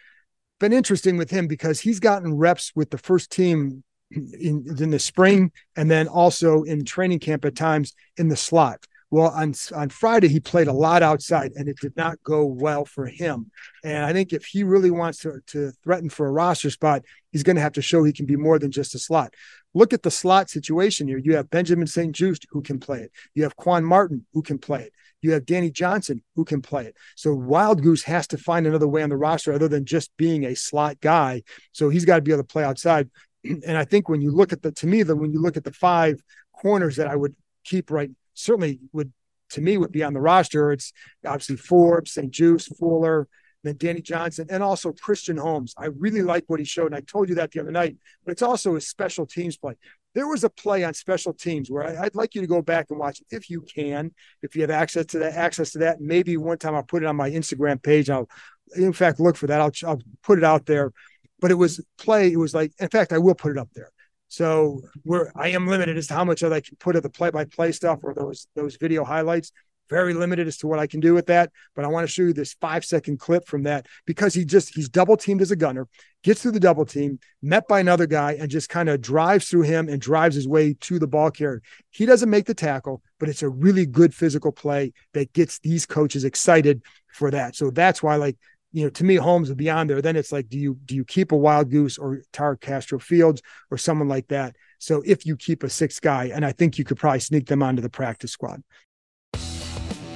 been 0.58 0.72
interesting 0.72 1.16
with 1.16 1.30
him 1.30 1.46
because 1.46 1.80
he's 1.80 2.00
gotten 2.00 2.34
reps 2.34 2.72
with 2.74 2.90
the 2.90 2.98
first 2.98 3.30
team 3.30 3.84
in, 4.10 4.64
in 4.78 4.90
the 4.90 4.98
spring 4.98 5.52
and 5.76 5.90
then 5.90 6.08
also 6.08 6.62
in 6.62 6.84
training 6.84 7.18
camp 7.18 7.44
at 7.44 7.54
times 7.54 7.94
in 8.16 8.28
the 8.28 8.36
slot. 8.36 8.84
Well, 9.10 9.30
on 9.30 9.54
on 9.74 9.88
Friday 9.90 10.28
he 10.28 10.40
played 10.40 10.66
a 10.66 10.72
lot 10.72 11.02
outside, 11.02 11.52
and 11.54 11.68
it 11.68 11.78
did 11.80 11.96
not 11.96 12.22
go 12.24 12.44
well 12.44 12.84
for 12.84 13.06
him. 13.06 13.50
And 13.84 14.04
I 14.04 14.12
think 14.12 14.32
if 14.32 14.44
he 14.46 14.64
really 14.64 14.90
wants 14.90 15.18
to 15.20 15.40
to 15.48 15.70
threaten 15.84 16.10
for 16.10 16.26
a 16.26 16.32
roster 16.32 16.70
spot, 16.70 17.02
he's 17.30 17.44
going 17.44 17.56
to 17.56 17.62
have 17.62 17.74
to 17.74 17.82
show 17.82 18.02
he 18.02 18.12
can 18.12 18.26
be 18.26 18.36
more 18.36 18.58
than 18.58 18.72
just 18.72 18.94
a 18.94 18.98
slot. 18.98 19.34
Look 19.74 19.92
at 19.92 20.02
the 20.02 20.10
slot 20.10 20.50
situation 20.50 21.06
here. 21.06 21.18
You 21.18 21.36
have 21.36 21.50
Benjamin 21.50 21.86
St-Juste 21.86 22.46
who 22.50 22.62
can 22.62 22.80
play 22.80 23.00
it. 23.00 23.12
You 23.34 23.44
have 23.44 23.56
Quan 23.56 23.84
Martin 23.84 24.26
who 24.32 24.42
can 24.42 24.58
play 24.58 24.82
it. 24.82 24.92
You 25.22 25.32
have 25.32 25.46
Danny 25.46 25.70
Johnson 25.70 26.22
who 26.34 26.44
can 26.44 26.62
play 26.62 26.86
it. 26.86 26.96
So 27.14 27.36
Wildgoose 27.36 28.04
has 28.04 28.26
to 28.28 28.38
find 28.38 28.66
another 28.66 28.88
way 28.88 29.02
on 29.02 29.10
the 29.10 29.16
roster 29.16 29.52
other 29.52 29.68
than 29.68 29.84
just 29.84 30.16
being 30.16 30.44
a 30.44 30.56
slot 30.56 31.00
guy. 31.00 31.42
So 31.72 31.90
he's 31.90 32.04
got 32.04 32.16
to 32.16 32.22
be 32.22 32.32
able 32.32 32.42
to 32.42 32.46
play 32.46 32.64
outside. 32.64 33.10
And 33.44 33.76
I 33.76 33.84
think 33.84 34.08
when 34.08 34.20
you 34.20 34.32
look 34.32 34.52
at 34.52 34.62
the 34.62 34.72
to 34.72 34.88
me, 34.88 35.04
that 35.04 35.14
when 35.14 35.32
you 35.32 35.40
look 35.40 35.56
at 35.56 35.62
the 35.62 35.72
five 35.72 36.20
corners 36.52 36.96
that 36.96 37.06
I 37.06 37.14
would 37.14 37.36
keep 37.62 37.92
right 37.92 38.10
certainly 38.36 38.80
would 38.92 39.12
to 39.50 39.60
me 39.60 39.76
would 39.78 39.92
be 39.92 40.02
on 40.02 40.12
the 40.12 40.20
roster. 40.20 40.72
It's 40.72 40.92
obviously 41.24 41.56
Forbes, 41.56 42.12
St-Juste, 42.12 42.76
Fuller, 42.78 43.28
then 43.62 43.76
Danny 43.76 44.00
Johnson, 44.00 44.46
and 44.50 44.62
also 44.62 44.92
Christian 44.92 45.36
Holmes. 45.36 45.74
I 45.76 45.86
really 45.86 46.22
like 46.22 46.44
what 46.46 46.60
he 46.60 46.64
showed, 46.64 46.86
and 46.86 46.94
I 46.94 47.00
told 47.00 47.28
you 47.28 47.36
that 47.36 47.52
the 47.52 47.60
other 47.60 47.70
night. 47.70 47.96
But 48.24 48.32
it's 48.32 48.42
also 48.42 48.74
his 48.74 48.88
special 48.88 49.26
teams 49.26 49.56
play. 49.56 49.74
There 50.14 50.26
was 50.26 50.44
a 50.44 50.50
play 50.50 50.82
on 50.84 50.94
special 50.94 51.34
teams 51.34 51.70
where 51.70 51.84
I, 51.84 52.04
would 52.04 52.14
like 52.14 52.34
you 52.34 52.40
to 52.40 52.46
go 52.46 52.62
back 52.62 52.86
and 52.90 52.98
watch 52.98 53.20
if 53.30 53.50
you 53.50 53.60
can, 53.60 54.12
if 54.42 54.56
you 54.56 54.62
have 54.62 54.70
access 54.70 55.06
to 55.06 55.18
that. 55.18 55.34
Access 55.34 55.72
to 55.72 55.78
that. 55.80 56.00
Maybe 56.00 56.36
one 56.36 56.58
time 56.58 56.74
I'll 56.74 56.82
put 56.82 57.02
it 57.02 57.06
on 57.06 57.16
my 57.16 57.30
Instagram 57.30 57.82
page. 57.82 58.08
I'll, 58.08 58.28
in 58.74 58.92
fact, 58.92 59.20
look 59.20 59.36
for 59.36 59.46
that. 59.48 59.60
I'll, 59.60 59.72
I'll 59.84 60.00
put 60.22 60.38
it 60.38 60.44
out 60.44 60.64
there. 60.66 60.92
But 61.38 61.50
it 61.50 61.54
was 61.54 61.84
play. 61.98 62.32
It 62.32 62.38
was 62.38 62.54
like, 62.54 62.72
in 62.78 62.88
fact, 62.88 63.12
I 63.12 63.18
will 63.18 63.34
put 63.34 63.52
it 63.52 63.58
up 63.58 63.68
there. 63.74 63.90
So 64.28 64.82
we're 65.04 65.30
I 65.34 65.48
am 65.48 65.66
limited 65.66 65.96
as 65.96 66.08
to 66.08 66.14
how 66.14 66.24
much 66.24 66.42
I 66.42 66.60
can 66.60 66.76
put 66.78 66.96
of 66.96 67.02
the 67.02 67.10
play-by-play 67.10 67.72
stuff 67.72 68.00
or 68.02 68.14
those 68.14 68.48
those 68.54 68.76
video 68.76 69.04
highlights. 69.04 69.52
Very 69.88 70.14
limited 70.14 70.48
as 70.48 70.56
to 70.56 70.66
what 70.66 70.80
I 70.80 70.88
can 70.88 70.98
do 70.98 71.14
with 71.14 71.26
that. 71.26 71.52
But 71.76 71.84
I 71.84 71.88
want 71.88 72.04
to 72.04 72.12
show 72.12 72.22
you 72.22 72.32
this 72.32 72.54
five-second 72.60 73.20
clip 73.20 73.46
from 73.46 73.62
that 73.62 73.86
because 74.04 74.34
he 74.34 74.44
just 74.44 74.74
he's 74.74 74.88
double 74.88 75.16
teamed 75.16 75.42
as 75.42 75.52
a 75.52 75.56
gunner, 75.56 75.86
gets 76.24 76.42
through 76.42 76.50
the 76.50 76.58
double 76.58 76.84
team, 76.84 77.20
met 77.40 77.68
by 77.68 77.78
another 77.78 78.08
guy, 78.08 78.32
and 78.32 78.50
just 78.50 78.68
kind 78.68 78.88
of 78.88 79.00
drives 79.00 79.48
through 79.48 79.62
him 79.62 79.88
and 79.88 80.00
drives 80.00 80.34
his 80.34 80.48
way 80.48 80.74
to 80.80 80.98
the 80.98 81.06
ball 81.06 81.30
carrier. 81.30 81.62
He 81.90 82.04
doesn't 82.04 82.28
make 82.28 82.46
the 82.46 82.54
tackle, 82.54 83.00
but 83.20 83.28
it's 83.28 83.44
a 83.44 83.48
really 83.48 83.86
good 83.86 84.12
physical 84.12 84.50
play 84.50 84.92
that 85.12 85.32
gets 85.32 85.60
these 85.60 85.86
coaches 85.86 86.24
excited 86.24 86.82
for 87.12 87.30
that. 87.30 87.54
So 87.54 87.70
that's 87.70 88.02
why, 88.02 88.16
like, 88.16 88.36
you 88.76 88.82
know, 88.84 88.90
to 88.90 89.04
me, 89.04 89.16
Holmes 89.16 89.48
would 89.48 89.56
be 89.56 89.70
on 89.70 89.86
there. 89.86 90.02
Then 90.02 90.16
it's 90.16 90.32
like, 90.32 90.50
do 90.50 90.58
you 90.58 90.76
do 90.84 90.94
you 90.94 91.02
keep 91.02 91.32
a 91.32 91.34
Wildgoose 91.34 91.98
or 91.98 92.20
Tariq 92.34 92.60
Castro-Fields 92.60 93.40
or 93.70 93.78
someone 93.78 94.06
like 94.06 94.28
that? 94.28 94.54
So 94.78 95.02
if 95.06 95.24
you 95.24 95.34
keep 95.34 95.62
a 95.62 95.70
sixth 95.70 96.02
guy, 96.02 96.26
and 96.26 96.44
I 96.44 96.52
think 96.52 96.76
you 96.76 96.84
could 96.84 96.98
probably 96.98 97.20
sneak 97.20 97.46
them 97.46 97.62
onto 97.62 97.80
the 97.80 97.88
practice 97.88 98.32
squad. 98.32 98.62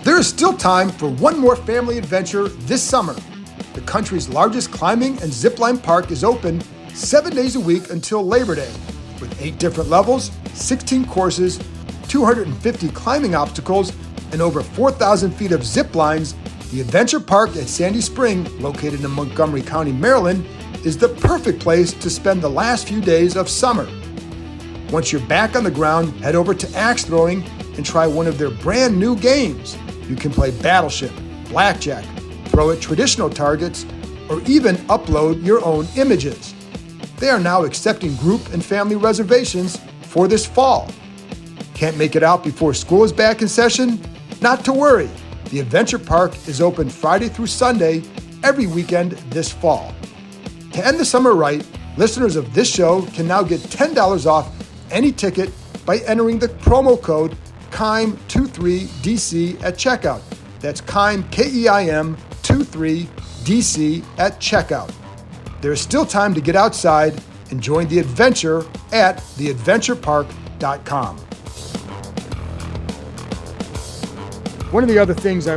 There 0.05 0.19
is 0.19 0.27
still 0.27 0.55
time 0.55 0.91
for 0.91 1.09
one 1.09 1.39
more 1.39 1.57
family 1.57 1.97
adventure 1.97 2.49
this 2.49 2.83
summer. 2.83 3.17
The 3.73 3.81
country's 3.87 4.29
largest 4.29 4.71
climbing 4.71 5.13
and 5.23 5.33
zipline 5.33 5.83
park 5.83 6.11
is 6.11 6.23
open 6.23 6.61
seven 6.93 7.35
days 7.35 7.57
a 7.57 7.61
week 7.61 7.89
until 7.89 8.23
Labor 8.23 8.57
Day, 8.57 8.73
with 9.23 9.41
eight 9.41 9.59
different 9.59 9.89
levels, 9.89 10.31
16 10.53 11.07
courses, 11.07 11.59
250 12.09 12.91
climbing 12.91 13.35
obstacles, 13.35 13.95
and 14.33 14.43
over 14.43 14.63
4,000 14.63 15.31
feet 15.31 15.53
of 15.53 15.65
zip 15.65 15.95
lines 15.95 16.35
the 16.71 16.81
Adventure 16.81 17.19
Park 17.19 17.51
at 17.57 17.69
Sandy 17.69 18.01
Spring, 18.01 18.47
located 18.61 19.03
in 19.05 19.11
Montgomery 19.11 19.63
County, 19.63 19.91
Maryland, 19.91 20.47
is 20.85 20.97
the 20.97 21.09
perfect 21.09 21.59
place 21.59 21.93
to 21.93 22.09
spend 22.09 22.41
the 22.41 22.49
last 22.49 22.87
few 22.87 23.01
days 23.01 23.37
of 23.37 23.49
summer. 23.49 23.89
Once 24.91 25.11
you're 25.11 25.27
back 25.27 25.57
on 25.57 25.65
the 25.65 25.71
ground, 25.71 26.13
head 26.21 26.37
over 26.37 26.55
to 26.55 26.77
axe 26.77 27.05
throwing 27.05 27.43
and 27.77 27.85
try 27.85 28.07
one 28.07 28.29
of 28.29 28.39
their 28.39 28.51
brand 28.51 28.99
new 28.99 29.17
games. 29.17 29.77
You 30.09 30.15
can 30.15 30.31
play 30.31 30.53
Battleship, 30.63 31.13
Blackjack, 31.49 32.05
throw 32.47 32.71
at 32.71 32.81
traditional 32.81 33.29
targets, 33.29 33.85
or 34.29 34.41
even 34.43 34.77
upload 34.87 35.45
your 35.45 35.65
own 35.65 35.89
images. 35.97 36.55
They 37.17 37.31
are 37.31 37.41
now 37.41 37.65
accepting 37.65 38.15
group 38.17 38.53
and 38.53 38.65
family 38.65 38.97
reservations 38.97 39.81
for 40.03 40.29
this 40.29 40.47
fall. 40.47 40.89
Can't 41.75 41.97
make 41.97 42.15
it 42.15 42.23
out 42.23 42.45
before 42.45 42.75
school 42.75 43.03
is 43.03 43.13
back 43.13 43.43
in 43.43 43.49
session? 43.49 44.01
Not 44.41 44.65
to 44.67 44.73
worry. 44.73 45.11
The 45.51 45.59
Adventure 45.59 45.99
Park 45.99 46.33
is 46.47 46.61
open 46.61 46.89
Friday 46.89 47.29
through 47.29 47.49
Sunday 47.49 48.05
every 48.45 48.69
weekend 48.69 49.13
this 49.33 49.53
fall. 49.53 49.93
To 50.73 50.87
end 50.87 51.01
the 51.01 51.05
summer 51.05 51.35
right, 51.35 51.67
listeners 51.97 52.37
of 52.37 52.55
this 52.55 52.73
show 52.73 53.03
can 53.07 53.27
now 53.27 53.43
get 53.43 53.59
$10 53.61 54.27
off 54.27 54.49
any 54.93 55.11
ticket 55.11 55.51
by 55.85 55.97
entering 56.07 56.39
the 56.39 56.47
promo 56.47 57.01
code 57.01 57.37
KEIM23DC 57.73 59.61
at 59.65 59.75
checkout. 59.75 60.23
That's 60.61 60.81
KEIM, 60.81 61.29
K 61.33 61.51
E 61.53 61.67
I 61.67 61.87
M 61.87 62.17
23DC 62.43 64.05
at 64.19 64.39
checkout. 64.39 64.95
There's 65.61 65.81
still 65.81 66.07
time 66.07 66.33
to 66.35 66.41
get 66.41 66.55
outside 66.55 67.21
and 67.51 67.61
join 67.61 67.89
the 67.89 67.99
adventure 67.99 68.65
at 68.93 69.17
theadventurepark.com. 69.19 71.30
One 74.71 74.85
of 74.85 74.89
the 74.89 75.01
other 75.01 75.15
things 75.15 75.49
I 75.49 75.57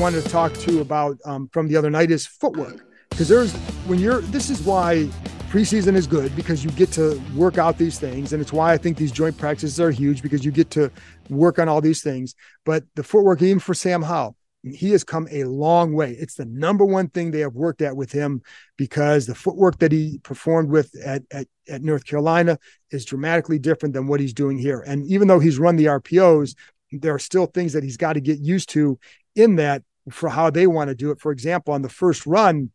wanted 0.00 0.24
to 0.24 0.30
talk 0.30 0.54
to 0.54 0.80
about 0.80 1.18
um, 1.26 1.50
from 1.52 1.68
the 1.68 1.76
other 1.76 1.90
night 1.90 2.10
is 2.10 2.26
footwork. 2.26 2.86
Because 3.10 3.28
there's, 3.28 3.52
when 3.84 3.98
you're, 3.98 4.22
this 4.22 4.48
is 4.48 4.62
why 4.62 5.10
preseason 5.50 5.94
is 5.96 6.06
good 6.06 6.34
because 6.34 6.64
you 6.64 6.70
get 6.70 6.90
to 6.92 7.20
work 7.36 7.58
out 7.58 7.76
these 7.76 7.98
things. 7.98 8.32
And 8.32 8.40
it's 8.40 8.54
why 8.54 8.72
I 8.72 8.78
think 8.78 8.96
these 8.96 9.12
joint 9.12 9.36
practices 9.36 9.78
are 9.80 9.90
huge 9.90 10.22
because 10.22 10.46
you 10.46 10.50
get 10.50 10.70
to 10.70 10.90
work 11.28 11.58
on 11.58 11.68
all 11.68 11.82
these 11.82 12.02
things. 12.02 12.34
But 12.64 12.84
the 12.94 13.02
footwork, 13.02 13.42
even 13.42 13.58
for 13.58 13.74
Sam 13.74 14.00
Howell, 14.00 14.34
he 14.62 14.92
has 14.92 15.04
come 15.04 15.28
a 15.30 15.44
long 15.44 15.92
way. 15.92 16.12
It's 16.12 16.36
the 16.36 16.46
number 16.46 16.86
one 16.86 17.08
thing 17.08 17.30
they 17.30 17.40
have 17.40 17.54
worked 17.54 17.82
at 17.82 17.96
with 17.96 18.12
him 18.12 18.40
because 18.78 19.26
the 19.26 19.34
footwork 19.34 19.78
that 19.80 19.92
he 19.92 20.20
performed 20.24 20.70
with 20.70 20.90
at, 21.04 21.22
at, 21.30 21.48
at 21.68 21.82
North 21.82 22.06
Carolina 22.06 22.58
is 22.90 23.04
dramatically 23.04 23.58
different 23.58 23.94
than 23.94 24.06
what 24.06 24.20
he's 24.20 24.32
doing 24.32 24.56
here. 24.56 24.80
And 24.86 25.04
even 25.06 25.28
though 25.28 25.38
he's 25.38 25.58
run 25.58 25.76
the 25.76 25.84
RPOs, 25.84 26.54
there 27.00 27.14
are 27.14 27.18
still 27.18 27.46
things 27.46 27.72
that 27.72 27.82
he's 27.82 27.96
got 27.96 28.14
to 28.14 28.20
get 28.20 28.40
used 28.40 28.70
to 28.70 28.98
in 29.34 29.56
that 29.56 29.82
for 30.10 30.28
how 30.28 30.50
they 30.50 30.66
want 30.66 30.88
to 30.88 30.94
do 30.94 31.10
it. 31.10 31.20
For 31.20 31.32
example, 31.32 31.74
on 31.74 31.82
the 31.82 31.88
first 31.88 32.26
run 32.26 32.70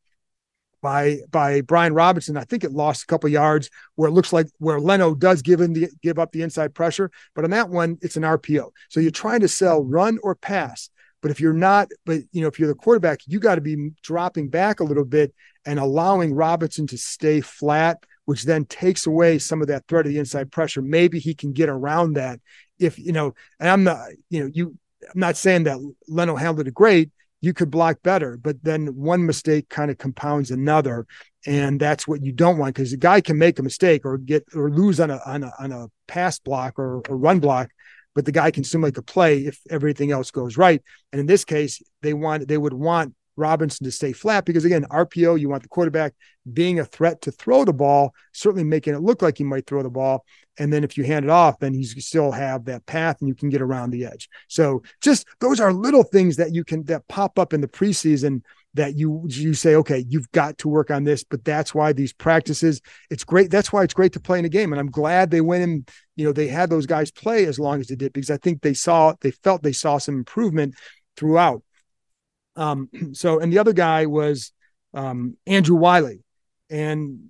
by 0.81 1.19
by 1.29 1.61
Brian 1.61 1.93
Robinson, 1.93 2.37
I 2.37 2.43
think 2.43 2.63
it 2.63 2.71
lost 2.71 3.03
a 3.03 3.07
couple 3.07 3.29
yards 3.29 3.69
where 3.95 4.09
it 4.09 4.13
looks 4.13 4.31
like 4.31 4.47
where 4.59 4.79
Leno 4.79 5.13
does 5.13 5.41
give 5.41 5.61
in 5.61 5.73
the 5.73 5.89
give 6.01 6.19
up 6.19 6.31
the 6.31 6.41
inside 6.41 6.73
pressure, 6.73 7.11
but 7.35 7.43
on 7.43 7.51
that 7.51 7.69
one 7.69 7.97
it's 8.01 8.17
an 8.17 8.23
RPO. 8.23 8.69
So 8.89 8.99
you're 8.99 9.11
trying 9.11 9.41
to 9.41 9.47
sell 9.47 9.83
run 9.83 10.19
or 10.23 10.35
pass. 10.35 10.89
But 11.21 11.31
if 11.31 11.41
you're 11.41 11.53
not, 11.53 11.89
but 12.05 12.21
you 12.31 12.41
know, 12.41 12.47
if 12.47 12.59
you're 12.59 12.69
the 12.69 12.75
quarterback, 12.75 13.19
you 13.27 13.39
got 13.39 13.55
to 13.55 13.61
be 13.61 13.91
dropping 14.01 14.49
back 14.49 14.79
a 14.79 14.85
little 14.85 15.05
bit 15.05 15.33
and 15.65 15.77
allowing 15.77 16.33
Robinson 16.33 16.87
to 16.87 16.97
stay 16.97 17.41
flat, 17.41 18.05
which 18.29 18.43
then 18.43 18.63
takes 18.63 19.07
away 19.07 19.39
some 19.39 19.59
of 19.59 19.69
that 19.69 19.87
threat 19.87 20.05
of 20.05 20.11
the 20.11 20.19
inside 20.19 20.51
pressure. 20.51 20.83
Maybe 20.83 21.17
he 21.17 21.33
can 21.33 21.51
get 21.51 21.67
around 21.67 22.13
that 22.13 22.39
if 22.77 22.99
you 22.99 23.11
know, 23.11 23.33
and 23.59 23.67
I'm 23.67 23.83
not, 23.83 24.05
you 24.29 24.43
know, 24.43 24.51
you 24.53 24.77
I'm 25.11 25.19
not 25.19 25.35
saying 25.35 25.63
that 25.63 25.79
Leno 26.07 26.35
handled 26.35 26.67
it 26.67 26.73
great. 26.75 27.09
You 27.41 27.55
could 27.55 27.71
block 27.71 28.03
better, 28.03 28.37
but 28.37 28.63
then 28.63 28.85
one 28.95 29.25
mistake 29.25 29.67
kind 29.67 29.89
of 29.89 29.97
compounds 29.97 30.51
another, 30.51 31.07
and 31.47 31.79
that's 31.79 32.07
what 32.07 32.23
you 32.23 32.31
don't 32.31 32.59
want 32.59 32.75
because 32.75 32.91
the 32.91 32.97
guy 32.97 33.19
can 33.19 33.39
make 33.39 33.57
a 33.57 33.63
mistake 33.63 34.05
or 34.05 34.19
get 34.19 34.45
or 34.53 34.69
lose 34.69 34.99
on 34.99 35.09
a 35.09 35.19
on 35.25 35.43
a 35.43 35.51
on 35.57 35.71
a 35.71 35.87
pass 36.07 36.37
block 36.37 36.77
or 36.77 37.01
a 37.09 37.15
run 37.15 37.39
block, 37.39 37.71
but 38.13 38.25
the 38.25 38.31
guy 38.31 38.51
can 38.51 38.63
still 38.63 38.79
make 38.79 38.99
a 38.99 39.01
play 39.01 39.39
if 39.39 39.59
everything 39.71 40.11
else 40.11 40.29
goes 40.29 40.55
right. 40.55 40.83
And 41.11 41.19
in 41.19 41.25
this 41.25 41.45
case, 41.45 41.81
they 42.03 42.13
want 42.13 42.47
they 42.47 42.59
would 42.59 42.73
want 42.73 43.15
Robinson 43.39 43.85
to 43.85 43.91
stay 43.91 44.11
flat 44.11 44.45
because 44.45 44.65
again, 44.65 44.85
RPO, 44.91 45.39
you 45.39 45.49
want 45.49 45.63
the 45.63 45.69
quarterback 45.69 46.13
being 46.51 46.79
a 46.79 46.85
threat 46.85 47.21
to 47.21 47.31
throw 47.31 47.65
the 47.65 47.73
ball, 47.73 48.13
certainly 48.33 48.63
making 48.63 48.93
it 48.93 49.01
look 49.01 49.21
like 49.21 49.37
he 49.37 49.43
might 49.43 49.65
throw 49.65 49.83
the 49.83 49.89
ball. 49.89 50.25
And 50.57 50.71
then 50.73 50.83
if 50.83 50.97
you 50.97 51.03
hand 51.03 51.25
it 51.25 51.31
off, 51.31 51.59
then 51.59 51.73
he's 51.73 52.05
still 52.05 52.31
have 52.31 52.65
that 52.65 52.85
path 52.85 53.17
and 53.19 53.27
you 53.27 53.35
can 53.35 53.49
get 53.49 53.61
around 53.61 53.91
the 53.91 54.05
edge. 54.05 54.29
So 54.47 54.83
just 55.01 55.25
those 55.39 55.59
are 55.59 55.71
little 55.71 56.03
things 56.03 56.35
that 56.35 56.53
you 56.53 56.63
can 56.63 56.83
that 56.85 57.07
pop 57.07 57.39
up 57.39 57.53
in 57.53 57.61
the 57.61 57.67
preseason 57.67 58.41
that 58.75 58.95
you 58.95 59.25
you 59.27 59.53
say, 59.53 59.75
okay, 59.75 60.05
you've 60.07 60.31
got 60.31 60.57
to 60.59 60.67
work 60.67 60.91
on 60.91 61.03
this. 61.03 61.23
But 61.23 61.43
that's 61.43 61.73
why 61.73 61.93
these 61.93 62.13
practices, 62.13 62.81
it's 63.09 63.23
great. 63.23 63.49
That's 63.49 63.71
why 63.71 63.83
it's 63.83 63.93
great 63.93 64.13
to 64.13 64.19
play 64.19 64.39
in 64.39 64.45
a 64.45 64.49
game. 64.49 64.71
And 64.73 64.79
I'm 64.79 64.91
glad 64.91 65.31
they 65.31 65.41
went 65.41 65.63
and 65.63 65.89
you 66.15 66.25
know 66.25 66.33
they 66.33 66.47
had 66.47 66.69
those 66.69 66.85
guys 66.85 67.11
play 67.11 67.45
as 67.45 67.59
long 67.59 67.79
as 67.79 67.87
they 67.87 67.95
did 67.95 68.13
because 68.13 68.31
I 68.31 68.37
think 68.37 68.61
they 68.61 68.73
saw 68.73 69.13
they 69.21 69.31
felt 69.31 69.63
they 69.63 69.71
saw 69.71 69.97
some 69.97 70.15
improvement 70.15 70.75
throughout. 71.15 71.63
Um, 72.59 72.89
so, 73.13 73.39
and 73.39 73.51
the 73.51 73.57
other 73.57 73.73
guy 73.73 74.05
was 74.05 74.51
um, 74.93 75.37
Andrew 75.47 75.75
Wylie. 75.75 76.23
And 76.69 77.29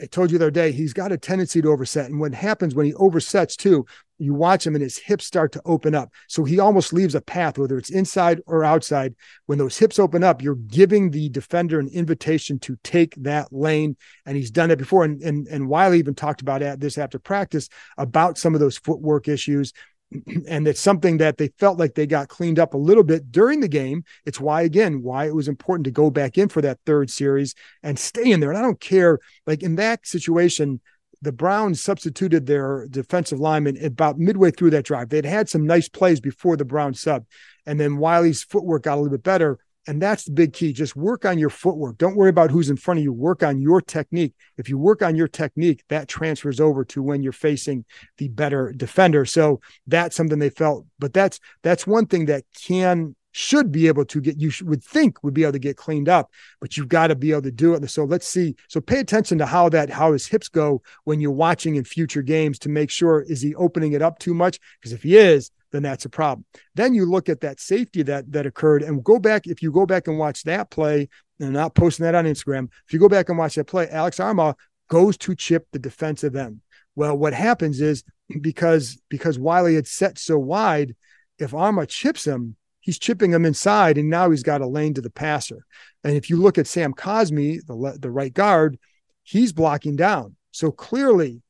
I 0.00 0.06
told 0.06 0.30
you 0.30 0.38
the 0.38 0.46
other 0.46 0.50
day, 0.50 0.72
he's 0.72 0.92
got 0.92 1.12
a 1.12 1.16
tendency 1.16 1.62
to 1.62 1.70
overset. 1.70 2.10
And 2.10 2.20
what 2.20 2.34
happens 2.34 2.74
when 2.74 2.84
he 2.84 2.92
oversets 2.94 3.56
too, 3.56 3.86
you 4.18 4.34
watch 4.34 4.66
him 4.66 4.74
and 4.74 4.82
his 4.82 4.98
hips 4.98 5.24
start 5.24 5.52
to 5.52 5.62
open 5.64 5.94
up. 5.94 6.10
So 6.28 6.44
he 6.44 6.58
almost 6.58 6.92
leaves 6.92 7.14
a 7.14 7.20
path, 7.20 7.58
whether 7.58 7.78
it's 7.78 7.90
inside 7.90 8.40
or 8.46 8.64
outside. 8.64 9.14
When 9.46 9.58
those 9.58 9.78
hips 9.78 9.98
open 9.98 10.22
up, 10.22 10.42
you're 10.42 10.54
giving 10.54 11.10
the 11.10 11.28
defender 11.28 11.78
an 11.78 11.88
invitation 11.88 12.58
to 12.60 12.76
take 12.82 13.14
that 13.16 13.52
lane. 13.52 13.96
And 14.26 14.36
he's 14.36 14.50
done 14.50 14.70
it 14.70 14.78
before. 14.78 15.04
And, 15.04 15.22
and, 15.22 15.46
and 15.48 15.68
Wylie 15.68 15.98
even 15.98 16.14
talked 16.14 16.42
about 16.42 16.80
this 16.80 16.98
after 16.98 17.18
practice 17.18 17.68
about 17.96 18.36
some 18.36 18.54
of 18.54 18.60
those 18.60 18.78
footwork 18.78 19.28
issues 19.28 19.72
and 20.48 20.66
it's 20.68 20.80
something 20.80 21.18
that 21.18 21.36
they 21.36 21.48
felt 21.58 21.78
like 21.78 21.94
they 21.94 22.06
got 22.06 22.28
cleaned 22.28 22.58
up 22.58 22.74
a 22.74 22.78
little 22.78 23.02
bit 23.02 23.30
during 23.30 23.60
the 23.60 23.68
game. 23.68 24.04
It's 24.24 24.40
why, 24.40 24.62
again, 24.62 25.02
why 25.02 25.26
it 25.26 25.34
was 25.34 25.48
important 25.48 25.84
to 25.84 25.90
go 25.90 26.10
back 26.10 26.38
in 26.38 26.48
for 26.48 26.62
that 26.62 26.78
third 26.86 27.10
series 27.10 27.54
and 27.82 27.98
stay 27.98 28.30
in 28.30 28.40
there. 28.40 28.50
And 28.50 28.58
I 28.58 28.62
don't 28.62 28.80
care, 28.80 29.18
like 29.46 29.62
in 29.62 29.76
that 29.76 30.06
situation, 30.06 30.80
the 31.22 31.32
Browns 31.32 31.82
substituted 31.82 32.46
their 32.46 32.86
defensive 32.88 33.40
lineman 33.40 33.82
about 33.84 34.18
midway 34.18 34.50
through 34.50 34.70
that 34.70 34.84
drive. 34.84 35.08
They'd 35.08 35.24
had 35.24 35.48
some 35.48 35.66
nice 35.66 35.88
plays 35.88 36.20
before 36.20 36.56
the 36.56 36.64
Browns 36.64 37.00
sub, 37.00 37.24
and 37.64 37.80
then 37.80 37.96
Wylie's 37.96 38.42
footwork 38.42 38.82
got 38.82 38.94
a 38.94 39.00
little 39.00 39.16
bit 39.16 39.22
better. 39.22 39.58
And 39.86 40.02
that's 40.02 40.24
the 40.24 40.32
big 40.32 40.52
key. 40.52 40.72
Just 40.72 40.96
work 40.96 41.24
on 41.24 41.38
your 41.38 41.50
footwork. 41.50 41.98
Don't 41.98 42.16
worry 42.16 42.30
about 42.30 42.50
who's 42.50 42.70
in 42.70 42.76
front 42.76 42.98
of 42.98 43.04
you. 43.04 43.12
Work 43.12 43.42
on 43.42 43.60
your 43.60 43.80
technique. 43.80 44.34
If 44.56 44.68
you 44.68 44.78
work 44.78 45.02
on 45.02 45.14
your 45.14 45.28
technique, 45.28 45.84
that 45.88 46.08
transfers 46.08 46.60
over 46.60 46.84
to 46.86 47.02
when 47.02 47.22
you're 47.22 47.32
facing 47.32 47.84
the 48.18 48.28
better 48.28 48.72
defender. 48.72 49.24
So 49.24 49.60
that's 49.86 50.16
something 50.16 50.38
they 50.38 50.50
felt. 50.50 50.86
But 50.98 51.12
that's 51.12 51.38
that's 51.62 51.86
one 51.86 52.06
thing 52.06 52.26
that 52.26 52.44
can 52.54 53.14
should 53.36 53.70
be 53.70 53.86
able 53.86 54.02
to 54.06 54.18
get 54.18 54.40
you 54.40 54.50
would 54.62 54.82
think 54.82 55.22
would 55.22 55.34
be 55.34 55.42
able 55.42 55.52
to 55.52 55.58
get 55.58 55.76
cleaned 55.76 56.08
up 56.08 56.30
but 56.58 56.74
you've 56.74 56.88
got 56.88 57.08
to 57.08 57.14
be 57.14 57.32
able 57.32 57.42
to 57.42 57.50
do 57.50 57.74
it 57.74 57.90
so 57.90 58.02
let's 58.02 58.26
see 58.26 58.56
so 58.66 58.80
pay 58.80 58.98
attention 58.98 59.36
to 59.36 59.44
how 59.44 59.68
that 59.68 59.90
how 59.90 60.14
his 60.14 60.26
hips 60.26 60.48
go 60.48 60.80
when 61.04 61.20
you're 61.20 61.30
watching 61.30 61.76
in 61.76 61.84
future 61.84 62.22
games 62.22 62.58
to 62.58 62.70
make 62.70 62.88
sure 62.88 63.20
is 63.28 63.42
he 63.42 63.54
opening 63.56 63.92
it 63.92 64.00
up 64.00 64.18
too 64.18 64.32
much 64.32 64.58
because 64.80 64.94
if 64.94 65.02
he 65.02 65.18
is 65.18 65.50
then 65.72 65.82
that's 65.82 66.04
a 66.04 66.08
problem. 66.08 66.44
Then 66.74 66.94
you 66.94 67.06
look 67.06 67.28
at 67.28 67.40
that 67.40 67.60
safety 67.60 68.02
that 68.02 68.30
that 68.32 68.46
occurred 68.46 68.82
and 68.82 69.02
go 69.04 69.18
back. 69.18 69.46
If 69.46 69.62
you 69.62 69.72
go 69.72 69.86
back 69.86 70.08
and 70.08 70.18
watch 70.18 70.42
that 70.44 70.70
play, 70.70 71.08
and 71.38 71.48
I'm 71.48 71.52
not 71.52 71.74
posting 71.74 72.04
that 72.04 72.14
on 72.14 72.24
Instagram. 72.24 72.68
If 72.86 72.92
you 72.92 72.98
go 72.98 73.08
back 73.08 73.28
and 73.28 73.38
watch 73.38 73.56
that 73.56 73.66
play, 73.66 73.88
Alex 73.88 74.18
Armah 74.18 74.54
goes 74.88 75.16
to 75.18 75.34
chip 75.34 75.66
the 75.72 75.78
defensive 75.78 76.36
end. 76.36 76.60
Well, 76.94 77.16
what 77.16 77.34
happens 77.34 77.80
is 77.80 78.04
because 78.40 79.00
because 79.08 79.38
Wylie 79.38 79.74
had 79.74 79.86
set 79.86 80.18
so 80.18 80.38
wide, 80.38 80.94
if 81.38 81.50
Armah 81.50 81.88
chips 81.88 82.26
him, 82.26 82.56
he's 82.80 82.98
chipping 82.98 83.32
him 83.32 83.44
inside, 83.44 83.98
and 83.98 84.08
now 84.08 84.30
he's 84.30 84.42
got 84.42 84.60
a 84.60 84.66
lane 84.66 84.94
to 84.94 85.00
the 85.00 85.10
passer. 85.10 85.66
And 86.04 86.16
if 86.16 86.30
you 86.30 86.36
look 86.36 86.58
at 86.58 86.66
Sam 86.66 86.94
Cosmi, 86.94 87.64
the 87.66 87.98
the 88.00 88.10
right 88.10 88.32
guard, 88.32 88.78
he's 89.22 89.52
blocking 89.52 89.96
down. 89.96 90.36
So 90.52 90.70
clearly, 90.70 91.42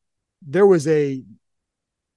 there 0.43 0.67
was 0.67 0.89
a 0.89 1.23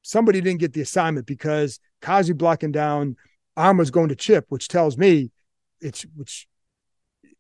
somebody 0.02 0.42
didn't 0.42 0.60
get 0.60 0.74
the 0.74 0.82
assignment 0.82 1.28
because 1.28 1.80
Cosmi 2.02 2.38
blocking 2.38 2.72
down, 2.72 3.16
Armah's 3.56 3.92
going 3.92 4.10
to 4.10 4.16
chip, 4.16 4.46
which 4.50 4.68
tells 4.68 4.98
me 4.98 5.32
it's 5.82 6.06
which 6.16 6.48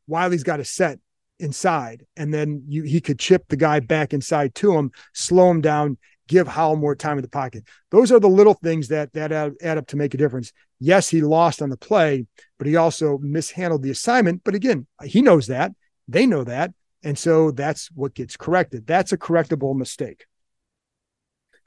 Wylie's 0.09 0.43
got 0.43 0.59
a 0.59 0.65
set 0.65 0.99
inside, 1.39 2.05
and 2.17 2.33
then 2.33 2.63
you 2.67 2.83
he 2.83 3.01
could 3.01 3.19
chip 3.19 3.45
the 3.47 3.57
guy 3.57 3.79
back 3.79 4.13
inside 4.13 4.55
to 4.55 4.75
him, 4.75 4.91
slow 5.13 5.49
him 5.49 5.61
down, 5.61 5.97
give 6.27 6.47
Howell 6.47 6.77
more 6.77 6.95
time 6.95 7.17
in 7.17 7.21
the 7.21 7.29
pocket. 7.29 7.63
Those 7.91 8.11
are 8.11 8.19
the 8.19 8.29
little 8.29 8.53
things 8.53 8.89
that 8.89 9.13
that 9.13 9.31
add, 9.31 9.53
add 9.61 9.77
up 9.77 9.87
to 9.87 9.97
make 9.97 10.13
a 10.13 10.17
difference. 10.17 10.51
Yes, 10.79 11.09
he 11.09 11.21
lost 11.21 11.61
on 11.61 11.69
the 11.69 11.77
play, 11.77 12.27
but 12.57 12.67
he 12.67 12.75
also 12.75 13.17
mishandled 13.17 13.83
the 13.83 13.91
assignment. 13.91 14.43
But 14.43 14.55
again, 14.55 14.87
he 15.03 15.21
knows 15.21 15.47
that 15.47 15.71
they 16.07 16.25
know 16.25 16.43
that, 16.43 16.73
and 17.03 17.17
so 17.17 17.51
that's 17.51 17.89
what 17.91 18.13
gets 18.13 18.37
corrected. 18.37 18.87
That's 18.87 19.11
a 19.11 19.17
correctable 19.17 19.75
mistake. 19.75 20.25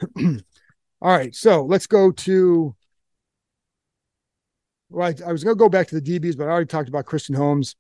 All 0.17 0.37
right, 1.03 1.35
so 1.35 1.65
let's 1.65 1.87
go 1.87 2.11
to. 2.13 2.75
Right, 4.93 5.21
I 5.23 5.33
was 5.33 5.43
going 5.43 5.57
to 5.57 5.59
go 5.59 5.71
back 5.71 5.89
to 5.89 5.99
the 5.99 6.21
DBs, 6.21 6.37
but 6.37 6.45
I 6.45 6.51
already 6.51 6.67
talked 6.67 6.89
about 6.89 7.07
Christian 7.07 7.35
Holmes. 7.35 7.77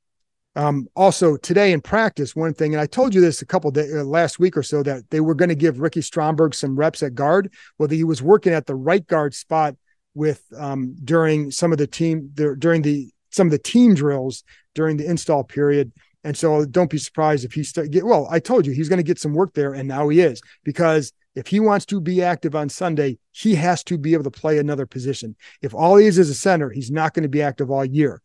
Um, 0.54 0.88
also, 0.96 1.36
today 1.36 1.72
in 1.72 1.80
practice, 1.80 2.34
one 2.34 2.54
thing, 2.54 2.74
and 2.74 2.80
I 2.80 2.86
told 2.86 3.14
you 3.14 3.20
this 3.20 3.42
a 3.42 3.46
couple 3.46 3.70
days 3.70 3.94
uh, 3.94 4.04
last 4.04 4.38
week 4.38 4.56
or 4.56 4.62
so 4.62 4.82
that 4.82 5.08
they 5.10 5.20
were 5.20 5.34
going 5.34 5.48
to 5.48 5.54
give 5.54 5.80
Ricky 5.80 6.00
Stromberg 6.00 6.54
some 6.54 6.76
reps 6.76 7.02
at 7.02 7.14
guard. 7.14 7.52
Well, 7.78 7.88
he 7.88 8.04
was 8.04 8.22
working 8.22 8.52
at 8.52 8.66
the 8.66 8.74
right 8.74 9.06
guard 9.06 9.34
spot 9.34 9.76
with 10.14 10.42
um, 10.56 10.94
during 11.04 11.50
some 11.50 11.72
of 11.72 11.78
the 11.78 11.86
team 11.86 12.30
during 12.34 12.82
the 12.82 13.10
some 13.30 13.46
of 13.46 13.50
the 13.50 13.58
team 13.58 13.94
drills 13.94 14.44
during 14.74 14.96
the 14.96 15.06
install 15.06 15.44
period. 15.44 15.92
And 16.24 16.36
so 16.36 16.64
don't 16.64 16.90
be 16.90 16.98
surprised 16.98 17.44
if 17.44 17.52
he 17.52 17.64
start 17.64 17.90
get 17.90 18.04
well, 18.04 18.28
I 18.30 18.38
told 18.38 18.66
you 18.66 18.72
he's 18.72 18.88
going 18.88 18.98
to 18.98 19.02
get 19.02 19.18
some 19.18 19.34
work 19.34 19.54
there 19.54 19.72
and 19.72 19.88
now 19.88 20.08
he 20.08 20.20
is 20.20 20.40
because 20.64 21.12
if 21.34 21.46
he 21.46 21.60
wants 21.60 21.86
to 21.86 22.00
be 22.00 22.22
active 22.22 22.54
on 22.54 22.68
Sunday, 22.68 23.18
he 23.30 23.54
has 23.54 23.82
to 23.84 23.96
be 23.96 24.12
able 24.12 24.24
to 24.24 24.30
play 24.30 24.58
another 24.58 24.86
position. 24.86 25.34
If 25.62 25.74
all 25.74 25.96
he 25.96 26.06
is 26.06 26.18
is 26.18 26.28
a 26.28 26.34
center, 26.34 26.70
he's 26.70 26.90
not 26.90 27.14
going 27.14 27.22
to 27.22 27.28
be 27.28 27.42
active 27.42 27.70
all 27.70 27.84
year. 27.84 28.20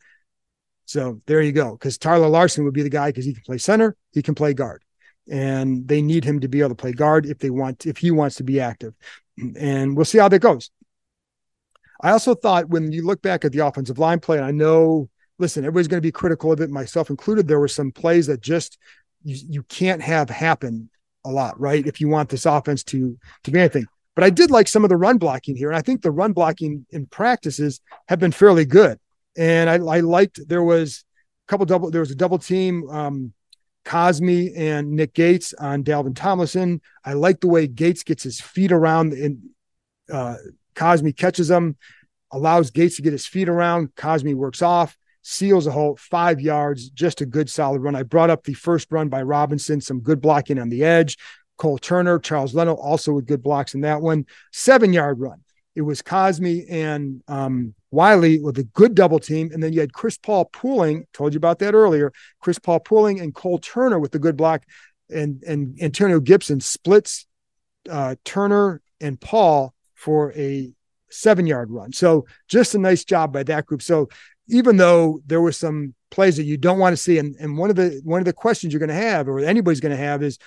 So 0.85 1.21
there 1.25 1.41
you 1.41 1.51
go. 1.51 1.71
Because 1.71 1.97
Tyler 1.97 2.27
Larsen 2.27 2.65
would 2.65 2.73
be 2.73 2.83
the 2.83 2.89
guy 2.89 3.09
because 3.09 3.25
he 3.25 3.33
can 3.33 3.43
play 3.43 3.57
center, 3.57 3.95
he 4.13 4.21
can 4.21 4.35
play 4.35 4.53
guard, 4.53 4.83
and 5.29 5.87
they 5.87 6.01
need 6.01 6.25
him 6.25 6.41
to 6.41 6.47
be 6.47 6.59
able 6.59 6.69
to 6.69 6.75
play 6.75 6.91
guard 6.91 7.25
if 7.25 7.39
they 7.39 7.49
want 7.49 7.85
if 7.85 7.97
he 7.97 8.11
wants 8.11 8.35
to 8.37 8.43
be 8.43 8.59
active. 8.59 8.93
And 9.57 9.95
we'll 9.95 10.05
see 10.05 10.17
how 10.17 10.29
that 10.29 10.39
goes. 10.39 10.71
I 12.01 12.11
also 12.11 12.35
thought 12.35 12.69
when 12.69 12.91
you 12.91 13.05
look 13.05 13.21
back 13.21 13.43
at 13.43 13.51
the 13.51 13.65
offensive 13.65 13.99
line 13.99 14.19
play, 14.19 14.37
and 14.37 14.45
I 14.45 14.51
know, 14.51 15.09
listen, 15.39 15.63
everybody's 15.63 15.87
going 15.87 16.01
to 16.01 16.07
be 16.07 16.11
critical 16.11 16.51
of 16.51 16.61
it, 16.61 16.69
myself 16.69 17.09
included. 17.09 17.47
There 17.47 17.59
were 17.59 17.67
some 17.67 17.91
plays 17.91 18.27
that 18.27 18.41
just 18.41 18.77
you, 19.23 19.37
you 19.49 19.63
can't 19.63 20.01
have 20.01 20.29
happen 20.29 20.89
a 21.27 21.31
lot, 21.31 21.60
right? 21.60 21.86
If 21.86 22.00
you 22.01 22.07
want 22.07 22.29
this 22.29 22.46
offense 22.46 22.84
to 22.86 23.17
to 23.43 23.51
be 23.51 23.60
anything. 23.60 23.86
But 24.15 24.24
I 24.24 24.29
did 24.31 24.50
like 24.50 24.67
some 24.67 24.84
of 24.84 24.89
the 24.89 24.98
run 24.98 25.17
blocking 25.17 25.55
here, 25.55 25.69
and 25.69 25.77
I 25.77 25.81
think 25.81 26.01
the 26.01 26.12
run 26.12 26.34
blocking 26.34 26.86
in 26.89 27.05
practices 27.05 27.81
have 28.07 28.19
been 28.19 28.31
fairly 28.31 28.65
good. 28.65 28.98
And 29.38 29.69
I, 29.69 29.75
I 29.75 30.00
liked 30.00 30.39
there 30.48 30.63
was 30.63 31.03
a 31.48 31.51
couple 31.51 31.65
double 31.65 31.91
there 31.91 32.01
was 32.01 32.12
a 32.12 32.15
double 32.15 32.39
team 32.39 32.89
um 32.89 33.34
Cosmi 33.86 34.51
and 34.57 34.91
Nick 34.91 35.13
Gates 35.13 35.53
on 35.53 35.84
Dalvin 35.84 36.15
Tomlinson. 36.15 36.81
I 37.05 37.13
like 37.13 37.39
the 37.39 37.48
way 37.48 37.67
Gates 37.67 38.03
gets 38.03 38.24
his 38.24 38.41
feet 38.41 38.72
around 38.74 39.13
and 39.13 39.39
uh, 40.12 40.36
Cosmi 40.75 41.15
catches 41.15 41.50
him, 41.50 41.77
allows 42.31 42.69
Gates 42.69 42.98
to 42.98 43.01
get 43.01 43.13
his 43.13 43.25
feet 43.25 43.48
around. 43.48 43.96
Cosmi 43.96 44.36
works 44.36 44.62
off 44.62 44.98
seals 45.29 45.67
a 45.67 45.72
hole 45.72 45.98
five 46.00 46.39
yards, 46.39 46.89
just 46.89 47.19
a 47.19 47.25
good 47.25 47.50
solid 47.50 47.81
run. 47.81 47.98
I 47.98 48.03
brought 48.03 48.29
up 48.29 48.46
the 48.46 48.53
first 48.53 48.88
run 48.89 49.10
by 49.10 49.22
Robinson, 49.24 49.81
some 49.81 50.00
good 50.00 50.22
blocking 50.22 50.57
on 50.57 50.69
the 50.69 50.86
edge. 50.86 51.17
Cole 51.57 51.77
Turner, 51.77 52.17
Charles 52.17 52.55
Leno 52.55 52.75
also 52.75 53.12
with 53.12 53.25
good 53.25 53.43
blocks 53.43 53.74
in 53.74 53.81
that 53.81 54.01
one. 54.01 54.25
Seven 54.53 54.93
yard 54.93 55.19
run. 55.19 55.43
It 55.75 55.81
was 55.81 56.01
Cosmi 56.01 56.65
and 56.72 57.22
um, 57.27 57.75
Wylie 57.91 58.39
with 58.39 58.57
a 58.57 58.63
good 58.63 58.96
double 58.96 59.19
team. 59.19 59.50
And 59.51 59.62
then 59.62 59.74
you 59.74 59.81
had 59.81 59.91
Chris 59.91 60.17
Paul 60.17 60.46
pooling, 60.46 61.05
told 61.12 61.34
you 61.34 61.38
about 61.38 61.60
that 61.60 61.74
earlier. 61.74 62.13
Chris 62.39 62.57
Paul 62.57 62.79
pooling 62.79 63.19
and 63.19 63.36
Cole 63.36 63.60
Turner 63.60 64.00
with 64.00 64.13
the 64.13 64.19
good 64.19 64.38
block. 64.38 64.63
And, 65.10 65.43
and 65.43 65.77
Antonio 65.81 66.22
Gibson 66.22 66.62
splits 66.62 67.27
uh, 67.89 68.15
Turner 68.24 68.81
and 69.01 69.19
Paul 69.19 69.74
for 69.93 70.31
a 70.34 70.72
seven 71.10 71.46
yard 71.46 71.69
run. 71.69 71.91
So 71.91 72.25
just 72.48 72.75
a 72.75 72.79
nice 72.79 73.03
job 73.03 73.34
by 73.34 73.43
that 73.43 73.65
group. 73.65 73.81
So 73.81 74.07
even 74.50 74.77
though 74.77 75.22
there 75.25 75.42
were 75.42 75.51
some 75.51 75.94
plays 76.10 76.38
that 76.38 76.44
you 76.44 76.58
don't 76.58 76.80
want 76.80 76.94
to 76.94 77.01
see, 77.01 77.18
and, 77.18 77.36
and 77.39 77.58
one 77.58 77.70
of 77.70 77.75
the 77.75 78.01
one 78.04 78.20
of 78.20 78.25
the 78.25 78.34
questions 78.34 78.74
you're 78.74 78.80
going 78.80 78.89
to 78.89 78.96
have, 78.96 79.27
or 79.27 79.39
anybody's 79.39 79.80
going 79.80 79.96
to 79.96 79.98
have, 79.98 80.24
is 80.24 80.38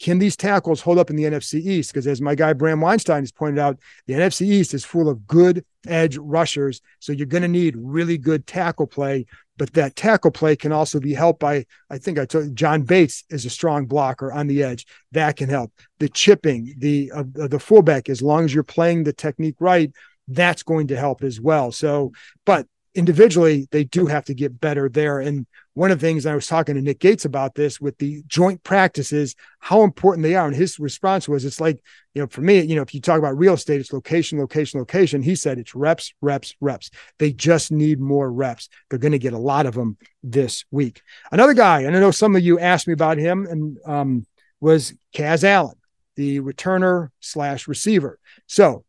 can 0.00 0.18
these 0.18 0.36
tackles 0.36 0.80
hold 0.80 0.98
up 0.98 1.10
in 1.10 1.16
the 1.16 1.24
NFC 1.24 1.54
East? 1.54 1.92
Because 1.92 2.06
as 2.06 2.20
my 2.20 2.34
guy 2.34 2.52
Bram 2.52 2.80
Weinstein 2.80 3.22
has 3.22 3.32
pointed 3.32 3.58
out, 3.58 3.78
the 4.06 4.14
NFC 4.14 4.42
East 4.42 4.74
is 4.74 4.84
full 4.84 5.08
of 5.08 5.26
good 5.26 5.64
edge 5.88 6.16
rushers. 6.16 6.80
So 7.00 7.12
you're 7.12 7.26
going 7.26 7.42
to 7.42 7.48
need 7.48 7.74
really 7.76 8.16
good 8.16 8.46
tackle 8.46 8.86
play. 8.86 9.26
But 9.56 9.72
that 9.72 9.96
tackle 9.96 10.30
play 10.30 10.54
can 10.54 10.70
also 10.70 11.00
be 11.00 11.14
helped 11.14 11.40
by, 11.40 11.66
I 11.90 11.98
think 11.98 12.16
I 12.16 12.26
told 12.26 12.54
John 12.54 12.82
Bates 12.82 13.24
is 13.28 13.44
a 13.44 13.50
strong 13.50 13.86
blocker 13.86 14.32
on 14.32 14.46
the 14.46 14.62
edge. 14.62 14.86
That 15.10 15.36
can 15.36 15.48
help. 15.48 15.72
The 15.98 16.08
chipping, 16.08 16.74
the 16.78 17.10
uh, 17.12 17.24
the 17.26 17.58
fullback, 17.58 18.08
as 18.08 18.22
long 18.22 18.44
as 18.44 18.54
you're 18.54 18.62
playing 18.62 19.02
the 19.02 19.12
technique 19.12 19.56
right, 19.58 19.90
that's 20.28 20.62
going 20.62 20.86
to 20.88 20.96
help 20.96 21.24
as 21.24 21.40
well. 21.40 21.72
So, 21.72 22.12
but 22.46 22.68
individually 22.94 23.68
they 23.70 23.84
do 23.84 24.06
have 24.06 24.24
to 24.24 24.34
get 24.34 24.60
better 24.60 24.88
there. 24.88 25.20
And 25.20 25.46
one 25.74 25.90
of 25.92 26.00
the 26.00 26.06
things 26.06 26.26
i 26.26 26.34
was 26.34 26.46
talking 26.46 26.74
to 26.74 26.80
nick 26.80 26.98
gates 26.98 27.24
about 27.24 27.54
this 27.54 27.80
with 27.80 27.96
the 27.98 28.22
joint 28.26 28.62
practices 28.64 29.36
how 29.60 29.82
important 29.82 30.22
they 30.24 30.34
are. 30.34 30.46
And 30.46 30.56
his 30.56 30.78
response 30.78 31.28
was 31.28 31.44
it's 31.44 31.60
like 31.60 31.80
you 32.14 32.22
know 32.22 32.28
for 32.28 32.40
me 32.40 32.60
you 32.60 32.76
know 32.76 32.82
if 32.82 32.94
you 32.94 33.00
talk 33.00 33.18
about 33.18 33.38
real 33.38 33.54
estate 33.54 33.80
it's 33.80 33.92
location 33.92 34.38
location 34.38 34.80
location. 34.80 35.22
He 35.22 35.34
said 35.34 35.58
it's 35.58 35.74
reps 35.74 36.12
reps 36.20 36.54
reps. 36.60 36.90
They 37.18 37.32
just 37.32 37.70
need 37.70 38.00
more 38.00 38.30
reps. 38.30 38.68
They're 38.88 38.98
going 38.98 39.12
to 39.12 39.18
get 39.18 39.32
a 39.32 39.38
lot 39.38 39.66
of 39.66 39.74
them 39.74 39.96
this 40.22 40.64
week. 40.70 41.02
Another 41.30 41.54
guy 41.54 41.82
and 41.82 41.96
i 41.96 42.00
know 42.00 42.10
some 42.10 42.34
of 42.34 42.42
you 42.42 42.58
asked 42.58 42.86
me 42.86 42.92
about 42.92 43.18
him 43.18 43.46
and 43.46 43.78
um, 43.84 44.26
was 44.60 44.94
kaz 45.14 45.44
allen 45.44 45.74
the 46.18 46.40
returner 46.40 47.10
slash 47.20 47.68
receiver. 47.68 48.18
So 48.48 48.84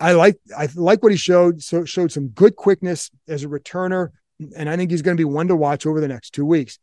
I 0.00 0.12
like 0.12 0.38
I 0.56 0.68
like 0.74 1.02
what 1.02 1.12
he 1.12 1.18
showed. 1.18 1.62
So 1.62 1.84
showed 1.84 2.12
some 2.12 2.28
good 2.28 2.56
quickness 2.56 3.10
as 3.26 3.44
a 3.44 3.48
returner, 3.48 4.10
and 4.56 4.68
I 4.68 4.76
think 4.76 4.90
he's 4.90 5.02
going 5.02 5.16
to 5.16 5.20
be 5.20 5.24
one 5.24 5.48
to 5.48 5.56
watch 5.56 5.86
over 5.86 6.00
the 6.00 6.08
next 6.08 6.30
two 6.30 6.46
weeks. 6.46 6.78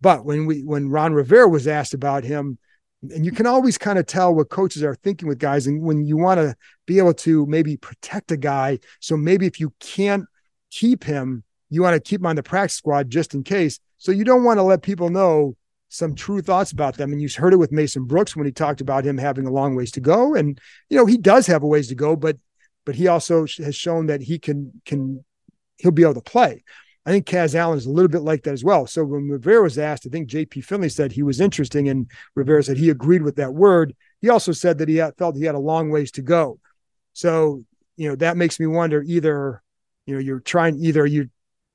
But 0.00 0.24
when 0.24 0.46
we 0.46 0.62
when 0.62 0.88
Ron 0.88 1.12
Rivera 1.12 1.48
was 1.48 1.66
asked 1.66 1.94
about 1.94 2.24
him, 2.24 2.58
and 3.02 3.24
you 3.24 3.32
can 3.32 3.46
always 3.46 3.76
kind 3.76 3.98
of 3.98 4.06
tell 4.06 4.34
what 4.34 4.50
coaches 4.50 4.82
are 4.82 4.94
thinking 4.94 5.28
with 5.28 5.38
guys, 5.38 5.66
and 5.66 5.82
when 5.82 6.04
you 6.04 6.16
want 6.16 6.38
to 6.38 6.54
be 6.86 6.98
able 6.98 7.14
to 7.14 7.44
maybe 7.46 7.76
protect 7.76 8.30
a 8.30 8.36
guy, 8.36 8.78
so 9.00 9.16
maybe 9.16 9.46
if 9.46 9.58
you 9.58 9.72
can't 9.80 10.26
keep 10.70 11.04
him, 11.04 11.42
you 11.70 11.82
want 11.82 11.94
to 11.94 12.00
keep 12.00 12.20
him 12.20 12.26
on 12.26 12.36
the 12.36 12.42
practice 12.42 12.76
squad 12.76 13.10
just 13.10 13.34
in 13.34 13.42
case. 13.42 13.80
So 13.98 14.12
you 14.12 14.24
don't 14.24 14.44
want 14.44 14.58
to 14.58 14.62
let 14.62 14.82
people 14.82 15.10
know 15.10 15.56
some 15.88 16.14
true 16.14 16.40
thoughts 16.40 16.72
about 16.72 16.96
them. 16.96 17.12
And 17.12 17.20
you 17.20 17.28
heard 17.36 17.52
it 17.52 17.58
with 17.58 17.72
Mason 17.72 18.04
Brooks 18.04 18.36
when 18.36 18.46
he 18.46 18.52
talked 18.52 18.80
about 18.80 19.04
him 19.04 19.18
having 19.18 19.46
a 19.46 19.50
long 19.50 19.74
ways 19.74 19.90
to 19.92 20.00
go. 20.00 20.34
And, 20.34 20.58
you 20.88 20.96
know, 20.96 21.04
he 21.04 21.18
does 21.18 21.46
have 21.48 21.62
a 21.62 21.66
ways 21.66 21.88
to 21.88 21.94
go, 21.94 22.16
but 22.16 22.38
but 22.84 22.94
he 22.94 23.08
also 23.08 23.46
has 23.58 23.74
shown 23.74 24.06
that 24.06 24.22
he 24.22 24.38
can 24.38 24.80
can 24.84 25.24
he'll 25.78 25.90
be 25.90 26.02
able 26.02 26.14
to 26.14 26.20
play. 26.20 26.64
I 27.06 27.10
think 27.10 27.26
Kaz 27.26 27.54
Allen 27.54 27.78
is 27.78 27.86
a 27.86 27.90
little 27.90 28.10
bit 28.10 28.20
like 28.20 28.42
that 28.42 28.52
as 28.52 28.62
well. 28.62 28.86
So 28.86 29.04
when 29.04 29.28
Rivera 29.28 29.62
was 29.62 29.78
asked, 29.78 30.06
I 30.06 30.10
think 30.10 30.28
JP 30.28 30.64
Finlay 30.64 30.90
said 30.90 31.12
he 31.12 31.22
was 31.22 31.40
interesting, 31.40 31.88
and 31.88 32.10
Rivera 32.34 32.62
said 32.62 32.76
he 32.76 32.90
agreed 32.90 33.22
with 33.22 33.36
that 33.36 33.54
word. 33.54 33.94
He 34.20 34.28
also 34.28 34.52
said 34.52 34.78
that 34.78 34.88
he 34.88 34.96
had, 34.96 35.16
felt 35.16 35.36
he 35.36 35.44
had 35.44 35.54
a 35.54 35.58
long 35.58 35.90
ways 35.90 36.10
to 36.12 36.22
go. 36.22 36.60
So 37.14 37.64
you 37.96 38.08
know 38.08 38.16
that 38.16 38.36
makes 38.36 38.58
me 38.60 38.66
wonder 38.66 39.02
either 39.02 39.62
you 40.06 40.14
know 40.14 40.20
you're 40.20 40.40
trying 40.40 40.78
either 40.82 41.06
you're 41.06 41.30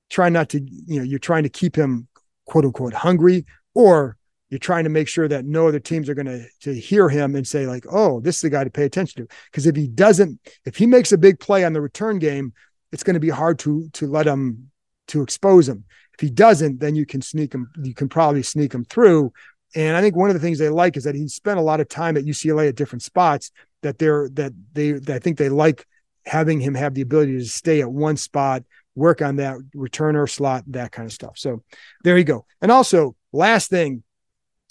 trying 0.09 0.33
not 0.33 0.49
to 0.49 0.59
you 0.59 0.97
know 0.97 1.03
you're 1.03 1.19
trying 1.19 1.43
to 1.43 1.49
keep 1.49 1.75
him 1.75 2.07
quote 2.45 2.65
unquote 2.65 2.93
hungry 2.93 3.45
or 3.73 4.17
you're 4.49 4.59
trying 4.59 4.83
to 4.83 4.89
make 4.89 5.07
sure 5.07 5.27
that 5.27 5.45
no 5.45 5.67
other 5.67 5.79
teams 5.79 6.07
are 6.07 6.13
going 6.13 6.27
to 6.27 6.45
to 6.61 6.73
hear 6.73 7.09
him 7.09 7.35
and 7.35 7.47
say 7.47 7.65
like, 7.65 7.85
"Oh, 7.91 8.19
this 8.19 8.35
is 8.35 8.41
the 8.41 8.49
guy 8.49 8.63
to 8.63 8.69
pay 8.69 8.85
attention 8.85 9.23
to." 9.23 9.35
Because 9.51 9.65
if 9.65 9.75
he 9.75 9.87
doesn't, 9.87 10.39
if 10.65 10.77
he 10.77 10.85
makes 10.85 11.11
a 11.11 11.17
big 11.17 11.39
play 11.39 11.63
on 11.63 11.73
the 11.73 11.81
return 11.81 12.19
game, 12.19 12.53
it's 12.91 13.03
going 13.03 13.15
to 13.15 13.19
be 13.19 13.29
hard 13.29 13.59
to 13.59 13.89
to 13.93 14.07
let 14.07 14.27
him 14.27 14.69
to 15.07 15.21
expose 15.21 15.67
him. 15.67 15.85
If 16.13 16.21
he 16.21 16.29
doesn't, 16.29 16.79
then 16.79 16.95
you 16.95 17.05
can 17.05 17.21
sneak 17.21 17.53
him. 17.53 17.69
You 17.81 17.93
can 17.93 18.07
probably 18.07 18.43
sneak 18.43 18.73
him 18.73 18.85
through. 18.85 19.33
And 19.75 19.97
I 19.97 20.01
think 20.01 20.15
one 20.15 20.29
of 20.29 20.35
the 20.35 20.39
things 20.39 20.59
they 20.59 20.69
like 20.69 20.95
is 20.95 21.03
that 21.03 21.15
he 21.15 21.27
spent 21.27 21.59
a 21.59 21.63
lot 21.63 21.81
of 21.81 21.89
time 21.89 22.15
at 22.15 22.23
UCLA 22.23 22.69
at 22.69 22.75
different 22.75 23.03
spots. 23.03 23.51
That 23.81 23.97
they're 23.97 24.29
that 24.29 24.53
they 24.73 24.93
that 24.93 25.15
I 25.15 25.19
think 25.19 25.37
they 25.37 25.49
like 25.49 25.85
having 26.25 26.59
him 26.59 26.75
have 26.75 26.93
the 26.93 27.01
ability 27.01 27.37
to 27.37 27.45
stay 27.45 27.81
at 27.81 27.91
one 27.91 28.17
spot, 28.17 28.63
work 28.95 29.21
on 29.21 29.35
that 29.35 29.57
returner 29.75 30.29
slot, 30.29 30.63
that 30.67 30.91
kind 30.91 31.05
of 31.05 31.13
stuff. 31.13 31.37
So 31.37 31.63
there 32.03 32.17
you 32.17 32.23
go. 32.23 32.45
And 32.61 32.71
also, 32.71 33.15
last 33.31 33.69
thing, 33.69 34.03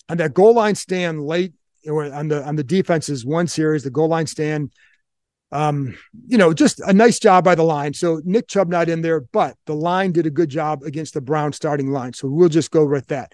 on 0.08 0.18
that 0.18 0.34
goal 0.34 0.54
line 0.54 0.74
stand 0.74 1.24
late 1.24 1.54
on 1.88 2.28
the 2.28 2.42
on 2.44 2.56
the 2.56 2.64
defenses 2.64 3.24
one 3.24 3.46
series, 3.46 3.82
the 3.84 3.90
goal 3.90 4.08
line 4.08 4.26
stand. 4.26 4.72
Um, 5.52 5.96
you 6.26 6.36
know, 6.36 6.52
just 6.52 6.80
a 6.80 6.92
nice 6.92 7.20
job 7.20 7.44
by 7.44 7.54
the 7.54 7.62
line. 7.62 7.94
So 7.94 8.20
Nick 8.24 8.48
Chubb 8.48 8.68
not 8.68 8.88
in 8.88 9.02
there, 9.02 9.20
but 9.20 9.56
the 9.66 9.74
line 9.74 10.10
did 10.10 10.26
a 10.26 10.30
good 10.30 10.48
job 10.48 10.82
against 10.82 11.14
the 11.14 11.20
Brown 11.20 11.52
starting 11.52 11.92
line. 11.92 12.12
So 12.12 12.26
we'll 12.26 12.48
just 12.48 12.72
go 12.72 12.84
with 12.84 13.06
that. 13.08 13.32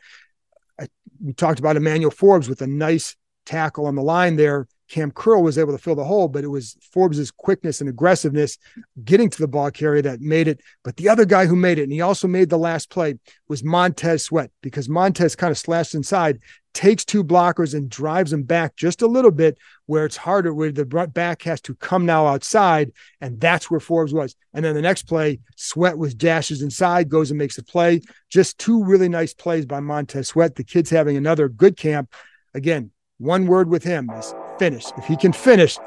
I, 0.79 0.89
we 1.25 1.33
talked 1.33 1.61
about 1.61 1.77
Emmanuel 1.77 2.11
Forbes 2.11 2.47
with 2.47 2.61
a 2.61 2.67
nice 2.67 3.17
tackle 3.47 3.87
on 3.87 3.95
the 3.95 4.03
line 4.03 4.37
there 4.37 4.67
Cam 4.91 5.13
Curl 5.13 5.43
was 5.43 5.57
able 5.57 5.73
to 5.73 5.79
fill 5.79 5.95
the 5.95 6.05
hole, 6.05 6.29
but 6.29 6.45
it 6.45 6.49
was 6.49 6.77
Forbes's 6.93 7.31
quickness 7.31 7.81
and 7.81 7.89
aggressiveness 7.89 8.59
getting 9.05 9.31
to 9.31 9.39
the 9.39 9.49
ball 9.49 9.71
carrier 9.71 10.03
that 10.03 10.21
made 10.21 10.49
it. 10.49 10.61
But 10.83 10.97
the 10.97 11.09
other 11.09 11.25
guy 11.25 11.47
who 11.47 11.57
made 11.57 11.79
it, 11.79 11.85
and 11.85 11.93
he 11.93 12.01
also 12.01 12.27
made 12.27 12.51
the 12.51 12.59
last 12.59 12.91
play, 12.91 13.15
was 13.49 13.63
Montez 13.63 14.25
Sweat 14.25 14.51
because 14.63 14.89
Montez 14.89 15.37
kind 15.37 15.53
of 15.53 15.59
slashed 15.59 15.95
inside, 15.95 16.41
takes 16.75 17.05
two 17.05 17.23
blockers 17.23 17.73
and 17.73 17.89
drives 17.89 18.33
them 18.33 18.43
back 18.43 18.75
just 18.77 19.01
a 19.01 19.07
little 19.07 19.31
bit 19.31 19.59
where 19.87 20.05
it's 20.05 20.17
harder, 20.17 20.53
where 20.53 20.73
the 20.73 20.85
back 20.85 21.43
has 21.43 21.61
to 21.63 21.75
come 21.77 22.05
now 22.05 22.27
outside. 22.27 22.93
And 23.21 23.41
that's 23.41 23.71
where 23.71 23.81
Forbes 23.81 24.13
was. 24.13 24.35
And 24.53 24.65
then 24.65 24.75
the 24.75 24.83
next 24.83 25.05
play, 25.05 25.39
Sweat 25.57 25.99
was 25.99 26.15
dashes 26.15 26.63
inside, 26.63 27.09
goes 27.09 27.31
and 27.31 27.39
makes 27.39 27.59
a 27.59 27.65
play. 27.65 28.01
Just 28.29 28.59
two 28.59 28.83
really 28.85 29.09
nice 29.09 29.35
plays 29.35 29.67
by 29.67 29.79
Montez 29.79 30.29
Sweat. 30.29 30.57
The 30.57 30.65
kid's 30.65 30.91
having 30.91 31.17
another 31.17 31.49
good 31.49 31.77
camp. 31.77 32.13
Again, 32.55 32.91
one 33.19 33.47
word 33.47 33.69
with 33.69 33.85
him 33.85 34.11
is 34.11 34.35
finish. 34.61 34.93
If 34.99 35.07
he 35.07 35.17
can 35.17 35.33
finish, 35.33 35.79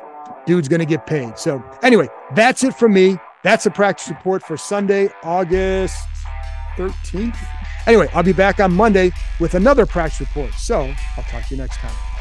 dude's 0.47 0.67
going 0.67 0.79
to 0.79 0.85
get 0.85 1.05
paid. 1.05 1.37
So, 1.37 1.63
anyway, 1.83 2.09
that's 2.33 2.63
it 2.63 2.73
from 2.73 2.93
me. 2.93 3.17
That's 3.43 3.67
a 3.67 3.71
practice 3.71 4.09
report 4.09 4.41
for 4.41 4.57
Sunday, 4.57 5.09
August 5.21 5.95
13th. 6.75 7.37
Anyway, 7.85 8.09
I'll 8.13 8.23
be 8.23 8.33
back 8.33 8.59
on 8.59 8.73
Monday 8.73 9.11
with 9.39 9.53
another 9.53 9.85
practice 9.85 10.21
report. 10.21 10.53
So, 10.55 10.91
I'll 11.17 11.23
talk 11.25 11.45
to 11.45 11.55
you 11.55 11.61
next 11.61 11.77
time. 11.77 12.12